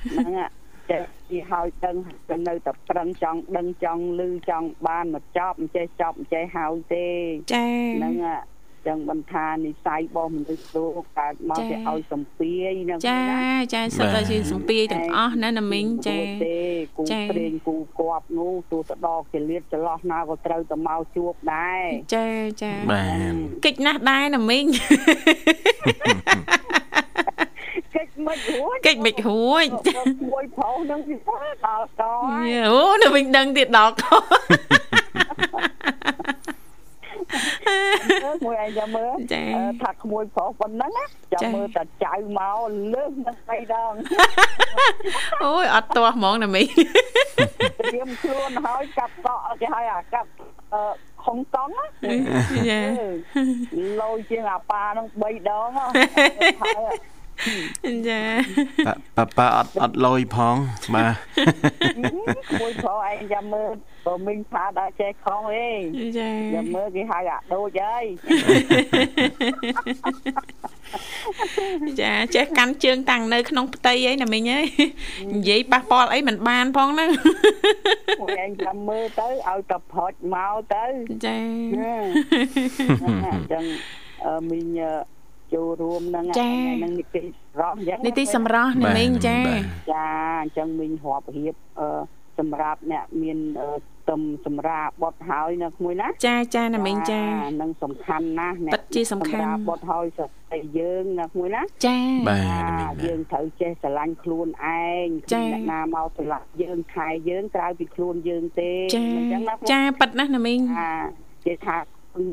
[0.10, 0.50] ហ្នឹងហ่ะ
[0.90, 1.96] ចេះពីហើយដឹង
[2.30, 7.08] ទៅនៅតែប្រឹងចង់ដឹងចង់លឺចង់បានមកចប់មិនចេះចប់មិនចេះហើយទេ
[7.54, 7.66] ចា
[7.98, 8.42] ហ្នឹងហ่ะ
[8.88, 16.60] ចឹងបន្ថានិស័យរបស់មនុស្សលោកកើតមកចា៎គេឲ្យសំពាយហ្នឹងចាណាចាសិតតែជាសំពីទាំងអស់ណាណាមីងចាគួរទេ
[16.98, 21.84] គូចា៎ព្រេងគូគប់នោះទូទៅដកចលៀតចន្លោះណាក៏ត្រូវទៅមកជួបដែរ
[22.16, 22.28] ចា
[22.64, 23.34] ចាបាទ
[23.66, 26.89] កិច្ចណាស់ដែរណាមីងកិច្ច
[28.30, 29.66] មិនរួចកិច្ចមិនរួច
[30.32, 31.16] មួយប្រុសហ្នឹងពី
[31.66, 34.04] ដល់កហើយអូណាមីងដឹងទៀតដល់ក
[37.68, 42.58] អឺមួយឯងចាំមើលចាអឺថាក្មួយប្រុសប៉ុណ្ណឹងណាចាំចាមើលតែចៅមក
[42.94, 43.94] លើសនឹង3ដង
[45.46, 46.68] អូយអត់ទាស់ហ្មងណាមីង
[47.80, 50.30] ត្រៀមខ្លួនហើយកាប់តក់គេឲ្យអាកាប់
[50.74, 50.82] អឺ
[51.26, 52.80] ហុងតង់ណាចា
[54.02, 55.86] លយជាងអាប៉ាហ្នឹង3ដងហ៎
[56.62, 56.94] ហើយ
[58.08, 58.22] ចា
[59.18, 60.56] ប៉ាប៉ាអត់អត់លយផង
[60.94, 61.14] បាទ
[62.62, 63.72] មួយប្រុសឯងចាំមើល
[64.06, 65.70] ក៏មីងផាដល់ចេះខំអេ
[66.18, 68.06] ចាចាំមើលគេហៅអាដូចហើយ
[72.02, 74.66] ចាចេះកាន់ជើងតាំងនៅក្នុងផ្ទៃអីណាមីងអើយ
[75.34, 77.10] និយាយប៉ះពាល់អីមិនបានផងហ្នឹង
[78.22, 80.86] មួយឯងចាំមើលទៅឲ្យតែផុចមកទៅ
[81.26, 83.64] ចាអញ្ចឹង
[84.26, 84.80] អឺមីង
[85.54, 86.26] ចូលរួមនឹង
[86.84, 87.22] នឹងនីតិ
[87.60, 89.40] រំអញ្ចឹងនីតិសម្រស់ណាមីងចា
[89.94, 90.08] ចា
[90.42, 91.88] អញ្ចឹងមីងរាប់រៀបអឺ
[92.40, 93.38] សម្រាប់អ្នកមាន
[94.10, 97.22] ទឹមសម្រាប់បត់ហើយនៅក្មួយណាចាចាណាមីងចា
[97.62, 101.98] នឹងសំខាន់ណាស់ពិតជាសំខាន់សម្រាប់បត់ហើយស្ត្រីយើងនៅក្មួយណាចា
[102.30, 110.92] បាទចាណាមីងយើងត្រូវចេះស្រឡាញ់ខ្លួនឯងចាអ្នកណាមកស្រឡាញ់យើងខែយើងក្រៅពីខ្លួនយើងទេចាអញ្ចឹងណាចាប៉ិតណាស់ណាមីងអា
[111.46, 111.78] គេថា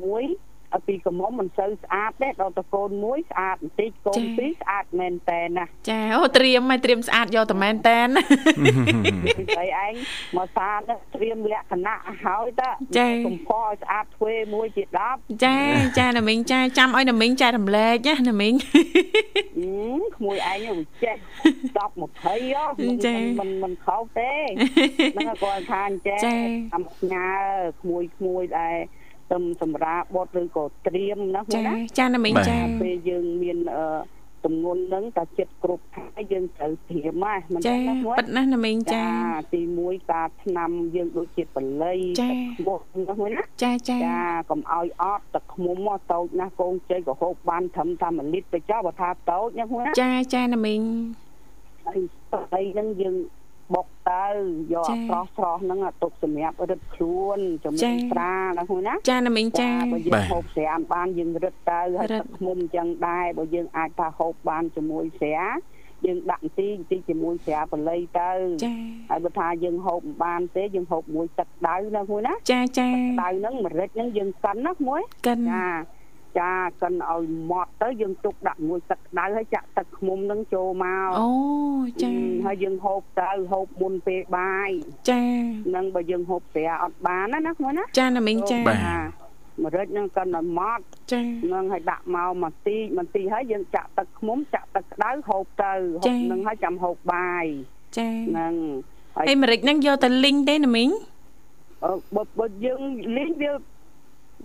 [0.04, 0.45] មួយឲ្យ
[0.86, 8.08] ពីកំមុំមិនសូវស្អាតទេដល់តកូនមួយស្អាតបន្តិចកូនពីរស្អាតមែនតែនណាចាអូត្រៀមឲ្យត្រៀមស្អាតយកតែមែនតែន
[9.24, 9.92] ពីស្អីឯង
[10.36, 10.80] មកសាន
[11.14, 15.56] ត្រៀមលក្ខណៈហើយតើចាកំផឲ្យស្អាតធ្វើមួយជា10ចា
[15.98, 18.54] ចាណាមីងចាចាំឲ្យណាមីងចែករំលែកណាណាមីង
[19.58, 19.72] អឺ
[20.16, 21.16] ក្មួយឯងវាចេះ
[21.76, 22.36] 10 20ហ៎
[23.06, 24.32] ចាមិនមិនខុសទេ
[25.14, 26.36] ហ្នឹងគាត់ថាអញ្ចេះចា
[26.72, 27.30] តាមផ្ញើ
[27.80, 28.76] ក្មួយក្មួយដែរ
[29.32, 33.84] ទំសម្រាប់បត់ឬក៏ត្រៀមណាចាណាចាណាមីងបាទចាពេលយើងមានអឺ
[34.44, 39.04] ទំងន់ហ្នឹងតែចិត្តគ្រប់ខែយើងត្រូវត្រៀមណាមិនចាណាមួយប៉ិតណាស់ណាមីងចា
[39.54, 50.80] ទី1ការឆ្នាំយើងដូចជាបល័យចាទឹកបោះណាមួយណាចាចាចាកុំឲ្យអត់ទឹកឃ្មុំមកតូចណាស់កូនជ័យក៏ហូបបានត្រឹមតែ1លីត្រទៅចុះបើថាតូចណាមួយណាចាចាណាមីង
[51.86, 52.00] ហើយ
[52.32, 53.16] ស្អីហ្នឹងយើង
[53.74, 54.26] បុកទៅ
[54.74, 65.38] យកចាអាស្រស់ស្រស់ហ្នឹងអាទុកសម្រាប់រឹតខ្លួនជំចានួសត្រាណាមួយណាចាណាមីងចាបើយើងហូបស្រាមបានយើងរឹតទៅហើយរឹតទឹកឃ្មុំអញ្ចឹងដែរបើយើងអាចថាហូបបានជាមួយស្រា
[66.06, 68.30] យើងដាក់បន្តិចបន្តិចជាមួយស្រាបល័យទៅ
[68.64, 68.72] ចា
[69.10, 72.88] ហើយបើថាយើងហូបមិនបានទេយើងហូបមួយទឹកដៅណាមួយណាចាចា
[73.22, 75.64] ដៅហ្នឹងម្រេចហ្នឹងយើងកិនណាមួយកិនចា
[76.38, 81.30] ចាកិនឲ្យម៉ត់ទៅយើងទុកដាក់មួយទឹកដៅហើយចាក់ទឹកឃ្មុំហ្នឹងចូលមកអូ
[82.02, 84.70] ចាអឺហើយយើងហូបទៅហូបមុនពេលបាយ
[85.10, 85.22] ចា
[85.68, 91.22] ហ្នឹងបើយើងហូបស្រាអត់បានណាណាមួយណាចាណាមីងចាបាទម្រេចហ្នឹងកិនឲ្យម៉ត់ចា
[91.52, 95.72] នឹងឲ្យដាក់មកមកទីមកទីហើយយើងចាក់ទឹកឃ្មុំចាក់ទឹកក្តៅហូបទៅ
[96.02, 97.44] ហូចា៎បនឹងហើយចាំហូបបាយ
[97.98, 98.54] ចាហ្នឹង
[99.16, 100.90] ហើយអាមេរិកហ្នឹងយកតែលីងទេណាមីង
[101.84, 102.80] អឺបើបើយើង
[103.16, 103.50] លីងវា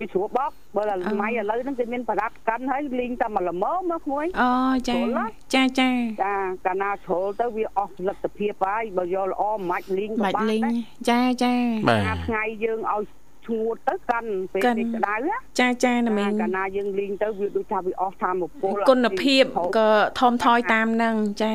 [0.02, 4.50] វាស្រួលបបបើតែសម័យឥឡូវហ្នឹងគេមានប្រដាប់កាន់ហើយលីងតែមកល្មមមកមួយអូ
[4.88, 5.90] ចាចូលណាចាចា
[6.22, 6.34] ចា
[6.66, 10.76] កាលណាជ្រុលទៅវាអស់លទ្ធភាពហើយបើយកល្អមិនម៉ាច់លីងក៏មិនបានលីងដែរ
[11.10, 11.54] ចាចា
[11.88, 13.02] បាទណាថ្ងៃយើងឲ្យ
[13.46, 19.44] ឈួតទៅកាន់ពេលកាន់នេះក្តៅណាចាចាណាមីងកាលណាយើងលីងទៅវាដូចថាវាអស់ធម្មពលគុណភាព
[19.78, 21.54] ក៏ថមថយតាមហ្នឹងចា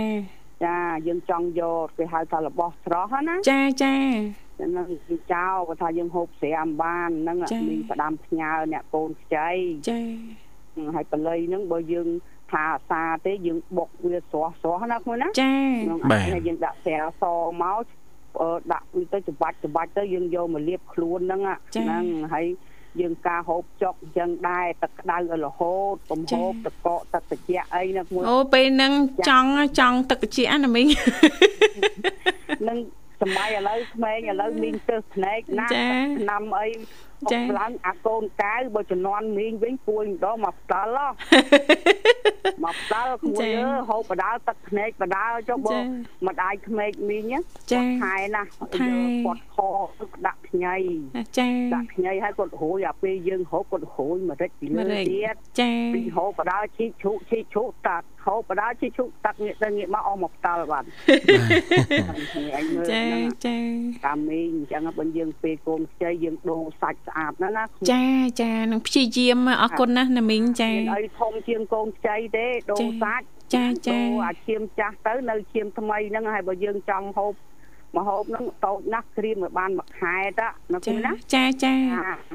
[0.65, 3.95] ចាយើងចង់យកគេហៅថារបស់ស្រស់ហ្នឹងណាចាចា
[4.57, 9.49] ហ្នឹងគឺចោលគាត់ថាយើងហូបស្រាមបានហ្នឹងចា៎មានផ្ដាំផ្ញើអ្នកកូនខ្ចី
[9.89, 9.99] ចា
[10.95, 12.07] ហើយបល័យហ្នឹងបើយើង
[12.51, 15.53] ថាអាសាទេយើងបុកវាស្រស់ស្រស់ណាខ្លួនណាចា
[15.85, 17.23] ហ្នឹងបាទហើយយើងដាក់ស្រាស
[17.63, 17.85] មក
[18.41, 22.45] អឺដាក់វាទៅច្បាច់ច្បាច់ទៅយើងយកមកលាបខ្លួនហ្នឹងអាហ្នឹងហើយ
[23.01, 28.93] យើងការហូបចុកអញ្ចឹងដែរទឹកក្តៅឲ្យរហូតកុំហូបទឹកកកទឹកត្រជាក់អីណាខ្លួនអូពេលហ្នឹង
[29.29, 30.85] ចង់ចង់ទឹកត្រជាក់ណាមីង
[32.67, 32.77] នឹង
[33.21, 36.67] សម័យឥឡូវក្មេងឥឡូវមីងទើសភ្នែកណាស់ចា៎ឆ្នាំអី
[37.31, 41.07] ចាចាឡើងអាកូនកៅបើជំនាន់មីងវិញពួយម្ដងមកផ្ដាល់ហ៎
[42.63, 45.83] មកផ្ដាល់ក្មួយចា៎អើហូបបដាល់ទឹកភ្នែកបដាល់ចុះបើចា៎
[46.27, 47.33] ម្ដាយក្មេកមីង
[47.73, 48.87] ចាខែណាស់ថែ
[49.25, 49.57] គាត់ខ
[49.99, 50.75] ទឹកដាក់ខ្ញី
[51.37, 60.87] ចាដាក់ខ្ញីហើយគាត់រួយអាពេលយើងហូបគាត់រួយម្រេចពីមលើរិចទៀតចាពីហូបបដាល់ឈីកឈូកឈីកឈូកតាក់ហូបបដាល់ឈីកឈូកតាក់ងាកទៅងាកមកអស់មកផ្ដាល់បាត់
[62.55, 63.57] អញមើលចាហ្នឹងចា
[64.05, 68.05] តាមមីងអញ្ចឹងបើយើងពេលកូនខ្ចីយើងដូរសាច់ស្អាតណាស់ណាចា
[68.41, 77.33] ចានឹងព្យាយាមអរគុណណាស់ណាមីងចាមានអីធំជាងកូនខ្ចីទេដូរសាច់ចាចាដូរអាឈាមចាស់ទៅនៅឈាមថ្មីហ្នឹងហើយបើយើងចង់ហូប
[77.95, 80.41] មកហូបហ្នឹងតូចណាស់ក្រៀមឲ្យបានមួយខែត
[80.73, 81.73] ណាចាគូណាចាចា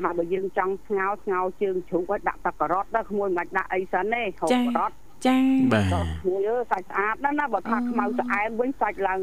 [0.05, 4.91] ហើយបើយើងចង់ស្ងោស្ងោជើងជ្រូកឲ្យដាក់ទឹកការ៉ុតដល់ក្មួយមិនបាច់ដាក់អីសិនទេហូបការ៉ុត
[5.27, 5.39] ចា
[5.73, 9.21] បាទដល់ក្មួយអើសាច់ស្អាតណាស់ណាបើថាខ្មៅស្អែមវិញសាច់ឡើង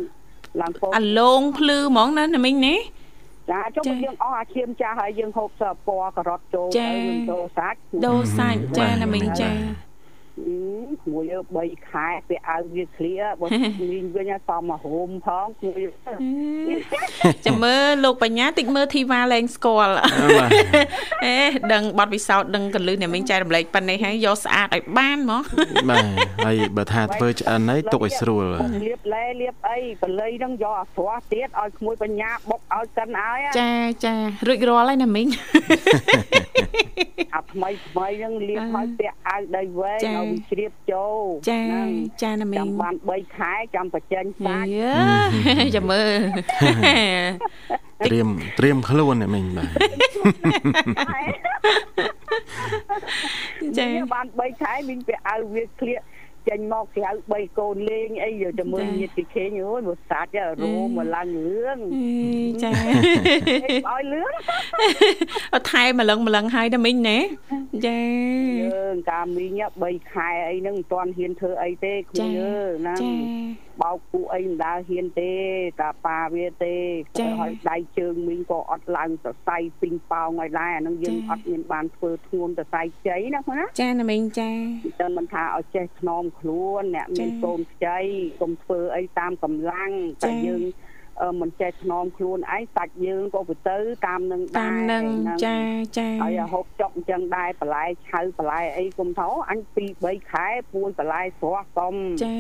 [0.61, 2.75] ឡើងពោអាឡងភ្លឺហ្មងណាណាមីងណា
[3.51, 6.89] ចចាចុះយើងអស់អាឈាមចាស់ហើយយើងហូបសពណ៌ការ៉ុតចូលទៅ
[7.31, 9.49] ដូរសាច់ដូរសាច់ចាណាមីងចា
[11.13, 11.25] មួយ
[11.59, 15.81] 3ខែពេលអើវាឃ្លាបើវិញវិញសមមកហូមផងមួយ
[17.45, 19.95] ចាំមើលលោកបញ្ញាតិចមើលធីវ៉ាលែងស្គាល់
[21.25, 21.37] អេ
[21.73, 25.41] ដឹងបទពិសោធន៍ដឹងកលឹះអ្នកមីងចែករំលែកប៉ុណ្ណេះហើយយកស្អាតឲ្យបានហ្មង
[25.89, 26.05] បាទ
[26.45, 28.43] ហើយបើថាធ្វើឆ្អិនហើយទុកឲ្យស្រួល
[28.85, 33.71] លាបលែលាបអីបល័យហ្នឹងយកអាស្រស់ទៀតឲ្យក្មួយបញ្ញាបុកឲ្យកិនឲ្យចា
[34.05, 34.13] ចា
[34.47, 35.27] រួចរាល់ហើយណាមីង
[37.33, 41.61] អាថ្មីថ្មីហ្នឹងលាបឲ្យពាក់អាវដៃវែងឲ្យជ្រាបចូលចា
[42.21, 44.67] ចាណាមីងចាំបាន3ខែចាំបញ្ចេញសាច់
[45.75, 46.09] ចាំមើល
[48.07, 48.27] ត្រៀម
[48.59, 49.69] ត្រៀមខ្លួនអ្នកមីងបាទ
[53.77, 56.01] ចាបាន3ខែមីងពាក់អាវវាក្លៀក
[56.49, 60.31] ចេញមកក្រៅ3កូនលេងអីយកទៅមើលញាតិខេងអូយមកសាច់
[60.61, 61.77] រោមកឡើងរឿង
[62.63, 64.33] ចាឲ្យលឿង
[65.53, 67.19] អត់ថែម្លឹងម្លឹងហើយដល់មីងណា
[67.85, 67.99] ចា
[68.61, 72.95] យើងកាមីង3ខែអីហ្នឹងមិនទាន់ហ៊ានធ្វើអីទេខ្លួនយើងណា
[73.81, 75.33] បោកពួកអីមិនដាហ៊ានទេ
[75.81, 76.75] តាប៉ាវាទេ
[77.39, 84.51] ហើយដៃជើងមីងក៏អត់ឡើងសរសៃពីងប៉ោងឲ្យដែរអានឹងយើងអត់មានបានធ្វើធ្ងន់សរសៃជ័យណាណាចាណាមីងចា
[84.99, 87.99] តែមិនថាឲ្យចេះធ្នមខ្លួនអ្នកមានកូនខ្ចី
[88.41, 89.91] កុំធ្វើអីតាមកម្លាំង
[90.23, 90.63] តែយើង
[91.41, 93.77] មិនចេះធ្នមខ្លួនឯងសាច់យើងក៏ទៅទៅ
[94.07, 95.05] តាមនឹងដែរតាមនឹង
[95.45, 95.59] ចា
[95.97, 102.37] ចាហើយហូបចុកអញ្ចឹងដែរបន្លែឆៅបន្លែអីគុំថោអញ2 3ខែពួយបន្លែស្រស់កុំចា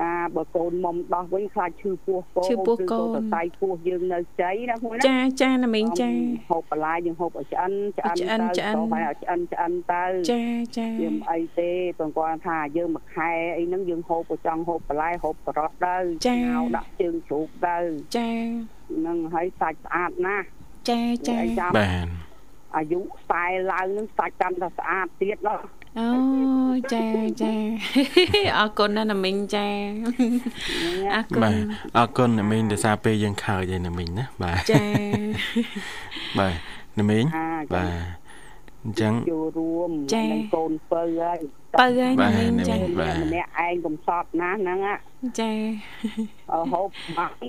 [0.00, 6.10] ណាបើកូនមុំដោះវិញខ្លាចឈឺពោះកូនឈឺពោះកូនសរសៃពោះយើងនៅជ័យណាមួយណាចាចាណាមីងចា
[6.50, 10.42] ហូបបន្លែយើងហូបឲ្យឆ្អិនឆ្អិនទៅទៅហើយឲ្យឆ្អិនឆ្អិនទៅចា
[10.78, 16.36] ចាយើងអីទេព្រោះគាត់ថាយើងមួយខែអីហ្នឹងយើងហូបក៏ចង់ហូបបន្លែហូបការ៉ុតទៅឆៅ
[16.76, 17.78] ដាក់ជើងជ្រូកទៅ
[18.16, 18.30] ចា
[18.96, 20.46] ហ្នឹងហើយសាច់ស្អាតណាស់
[20.88, 21.36] ចាចា
[21.78, 22.31] បាទ
[22.76, 25.56] អាយុខ្សែឡើងនឹងសាច់កាន់តែស្អាតទៀតណា
[25.98, 26.08] អូ
[26.92, 27.04] ចា
[27.42, 27.52] ចា
[28.58, 29.66] អរគុណណាស់ណាមីងចា
[31.14, 31.52] អរគុណ
[31.96, 34.84] អរគុណណាមីងដែលសារពេលយើងខើចឯណាមីងណាបាទចា
[36.38, 36.54] បាទ
[36.98, 37.24] ណាមីង
[37.74, 38.22] បាទ
[38.84, 41.38] អញ្ចឹងចូលរួមនឹងកូនពៅហើយ
[41.80, 44.78] ពៅហើយណាមីងចាម្នាក់ឯងកំសត់ណាស់ហ្នឹង
[45.40, 45.52] ចា
[46.72, 47.44] ហូបបាយ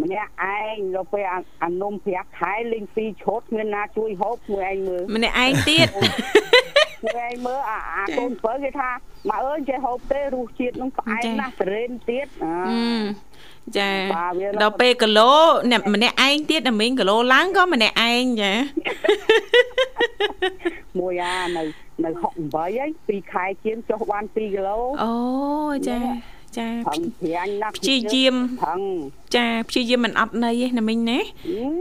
[0.00, 1.24] ម្នាក់ឯងដល់ពេល
[1.62, 5.88] អានំ5ខែលេងពីរឈុតគ្មានណាជួយហូបមួយឯងមើលម្នាក់ឯងទៀត
[7.04, 8.90] មួយឯងមើលអាអាកូនបើគេថា
[9.28, 12.26] ម៉ែអើយចេះហូបទេរសជាតិនឹងផ្អែមណាស់សរេនទៀត
[13.76, 13.90] ចា
[14.62, 15.32] ដល់ពេលគីឡូ
[15.70, 18.52] អ្នកម្នាក់ឯងទៀតតែមីងគីឡូឡើងក៏ម្នាក់ឯងចា
[20.98, 21.62] មួយអានៅ
[22.04, 25.14] នៅ68ហើយ2ខែជាងចុះបាន2គីឡូអូ
[25.88, 25.98] ចា
[26.58, 28.34] ចាផឹងព្រាញ់ណាស់ព្យាយាម
[28.64, 28.80] ផឹង
[29.36, 31.18] ចាព្យាយាមមិនអត់ន័យទេណាមីងណា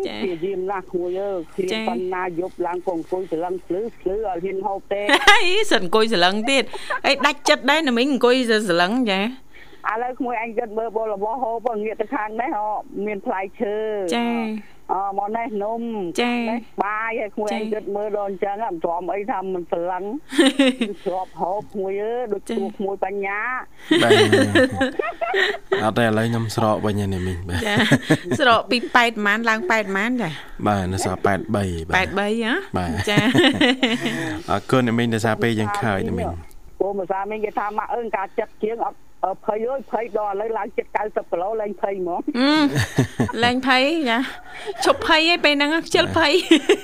[0.07, 5.01] ចាព្យាយាមណាស់គួយអើឃ្លៀនប៉ុណ្ណាយប់ឡើងកអង្គុយស្រឡឹងភ្លឺភ្លឺឲ្យហ៊ានហូបទេ
[5.31, 6.63] អីសិនអង្គុយស្រឡឹងទៀត
[7.07, 12.51] អីដាច់ចិត្តដែរណាមីងអង្គុយស្រឡឹងចាឥឡូវក្មួយអញគិតមើលបលរបស់ហូបងាកទៅខាងនេះ
[13.05, 13.75] មានផ្លែឈើ
[14.15, 14.27] ចា
[14.91, 15.81] អមកនេះនំ
[16.21, 16.33] ចា
[16.83, 20.03] បាយឲ្យក្មួយឯងគិតមើលដល់អញ្ចឹងមិនទ្រាំអីថាមិនស្រឡឹង
[21.05, 23.39] ស្របហូបក្មួយអើដូចទួក្មួយបញ្ញា
[24.03, 24.11] បាទ
[25.83, 27.75] អត់ទេឥឡូវខ្ញុំស្រកវិញនេះមីងបាទចា
[28.39, 30.29] ស្រកពី8ប្រហែលឡើង8ប្រហែលចា
[30.67, 33.17] បាទនៅសល់83បាទ83ហ៎បាទចា
[34.49, 36.29] អរគុណមីងដែលសារពេលយើងខើចមីង
[36.79, 38.97] ពូភាសាមីងគេថាមកអើការចិត្តជាងអត់
[39.45, 42.21] ភ័យអើយភ័យដល់ឥឡូវឡើងចិត្ត90គីឡូឡើងភ័យហ្មង
[43.43, 44.19] ឡើងភ័យចា
[44.85, 46.31] ឈប់ភ័យឯងពេលហ្នឹងខ្ជិលភ័យ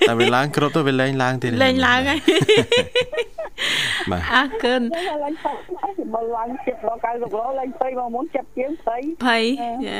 [0.09, 2.19] តែវាឡើងគ្រប់ទៅវាលែងឡើងទៀតលែងឡើងហើយ
[4.11, 4.81] បាទអរគុណ
[5.23, 5.55] ឡើងភ័យ
[6.15, 9.43] បើឡើងចិត្តដល់90គីឡូឡើងភ័យមកមុនចិត្តជាងភ័យភ័យ
[9.88, 9.99] ចា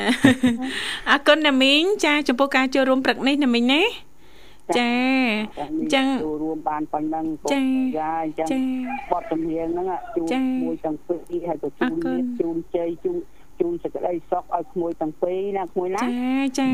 [1.10, 3.82] អរគុណណាមីងចាចំពោះការចូលរួមព្រឹកនេះណាមីងណា
[4.76, 4.90] ចា
[5.60, 7.62] អញ្ចឹងចូលរួមបានប៉ុណ្ណឹងចា
[7.98, 8.62] ចាអញ្ចឹង
[9.10, 10.22] បទចម្រៀងហ្នឹងជួ
[10.62, 13.16] មួយទាំងពីរហើយក៏ជូនមាសជូនជ័យជូន
[13.60, 16.08] ជូនសេចក្តីសុខឲ្យក្មួយទាំងពីរណាក្មួយណាចា
[16.58, 16.68] ចា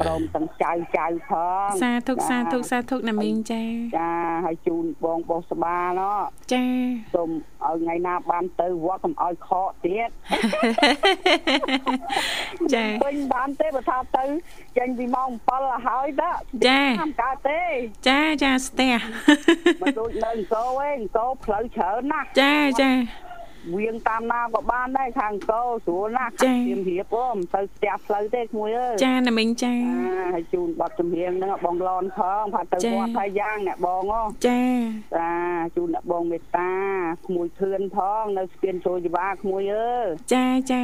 [0.00, 1.32] ព្រមទាំងចៅចៅផ
[1.66, 3.62] ងសាធុសាធុសាធុណាមីងចា
[3.98, 4.10] ចា
[4.46, 6.18] ហើយជូនបងបោះស្បាណោះ
[6.52, 6.64] ចា
[7.14, 7.30] សូម
[7.64, 10.08] ឲ្យថ្ងៃណាបានទៅវត្តកុំឲ្យខកទៀត
[12.74, 14.24] ចាពេញបានទេបើថាទៅ
[14.78, 16.30] ចេញពីម៉ោង7ហើយតា
[16.68, 17.62] ចាតាមកើតទេ
[18.08, 18.96] ចាចាស្ទះ
[19.82, 22.90] មិនដូចនៅអង្គរឯងអង្គរផ្លូវច្រើនណាស់ចាចា
[23.74, 29.74] វៀងតាមណាក៏បានដែរខាងកោស្រួលណាស់ចាជំរាបអូមិនទៅផ្ទះផ្លូវទេក្មួយអើយចាណាមីងចា
[30.34, 34.62] ហើយជូនបတ်ជំរៀងហ្នឹងបងឡនផងផាត់ទៅវត្តហើយយ៉ាងអ្នកបងអូចា
[35.16, 35.30] ចា
[35.76, 36.72] ជូនអ្នកបងមេត្តា
[37.26, 40.82] ក្មួយធឿនផងនៅស្ពានចូលជីវ៉ាក្មួយអើយចាចា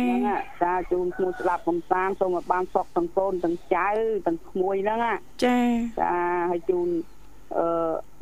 [0.62, 3.88] ចាជូនក្មួយស្ដាប់កំសាន្តសូមឲ្យបានសុខទាំងកូនទាំងចៅ
[4.26, 4.98] ទាំងក្មួយហ្នឹង
[5.44, 5.58] ចា
[6.00, 6.12] ចា
[6.50, 6.88] ហើយជូន
[7.58, 7.66] អឺ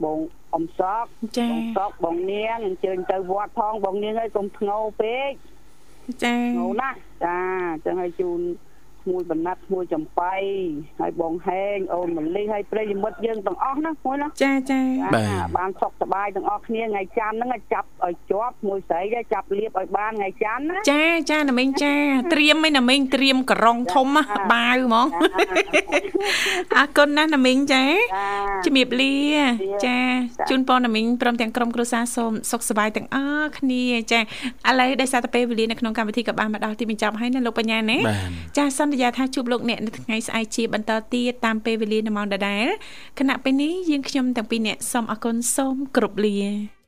[0.04, 0.18] បង
[0.54, 1.08] អំសក់
[1.50, 5.30] បងសក់បងនាងអញ្ជើញទៅវត្តផងបងនាងឲ្យកុំធ្ងោពេក
[6.24, 7.38] ចាធ្ងោណាស់ចា
[7.72, 8.40] អញ្ចឹងឲ្យជូន
[9.10, 10.34] មួយបណ្ណាត់មួយចំបៃ
[11.00, 14.80] ហើយបងហេងអូនមលីហើយប្រិយមិត្តយើងទាំងអស់ណាមួយណាចាចា
[15.56, 21.94] បានសុខសប្បាយទាំងអស់គ្នាថ្ងៃច័ន្ទហ្នឹងចាប់ឲ្យជាប់មួយស្រីចាប់លៀបឲ្យបានថ្ងៃច័ន្ទណាចាចាណាមីងចា
[22.32, 24.08] ត្រៀមឯណាមីងត្រៀមក្រងធំ
[24.52, 25.06] បាវហ្មង
[26.76, 27.84] អរគុណណាស់ណាមីងចា
[28.64, 29.14] ជំរាបលា
[29.86, 29.98] ចា
[30.50, 34.22] ជូនពរណាមីងព្រមទាំងក្រុមគ្រួសារសូមសុខសប្បាយទាំងអស់គ្នាចាឥ
[34.80, 37.98] ឡូវដោយសារតែពេលវេលានៅក្នុងកម្មវិធីក៏បានមកដល់ទីបញ្ចប់ហើយណាលោកបញ្ញាណា
[38.56, 42.66] ចាសន្យាថាជួបលោកអ្នកនៅថ្ងៃស្អែកជាបន្តទៀតតាមពេលវេលានៅម៉ោងដដែល
[43.18, 46.79] គណៈពេលនេះយើងខ្ញុំទាំងពីរអ្នកសូមអរគុណសូមគោរពលា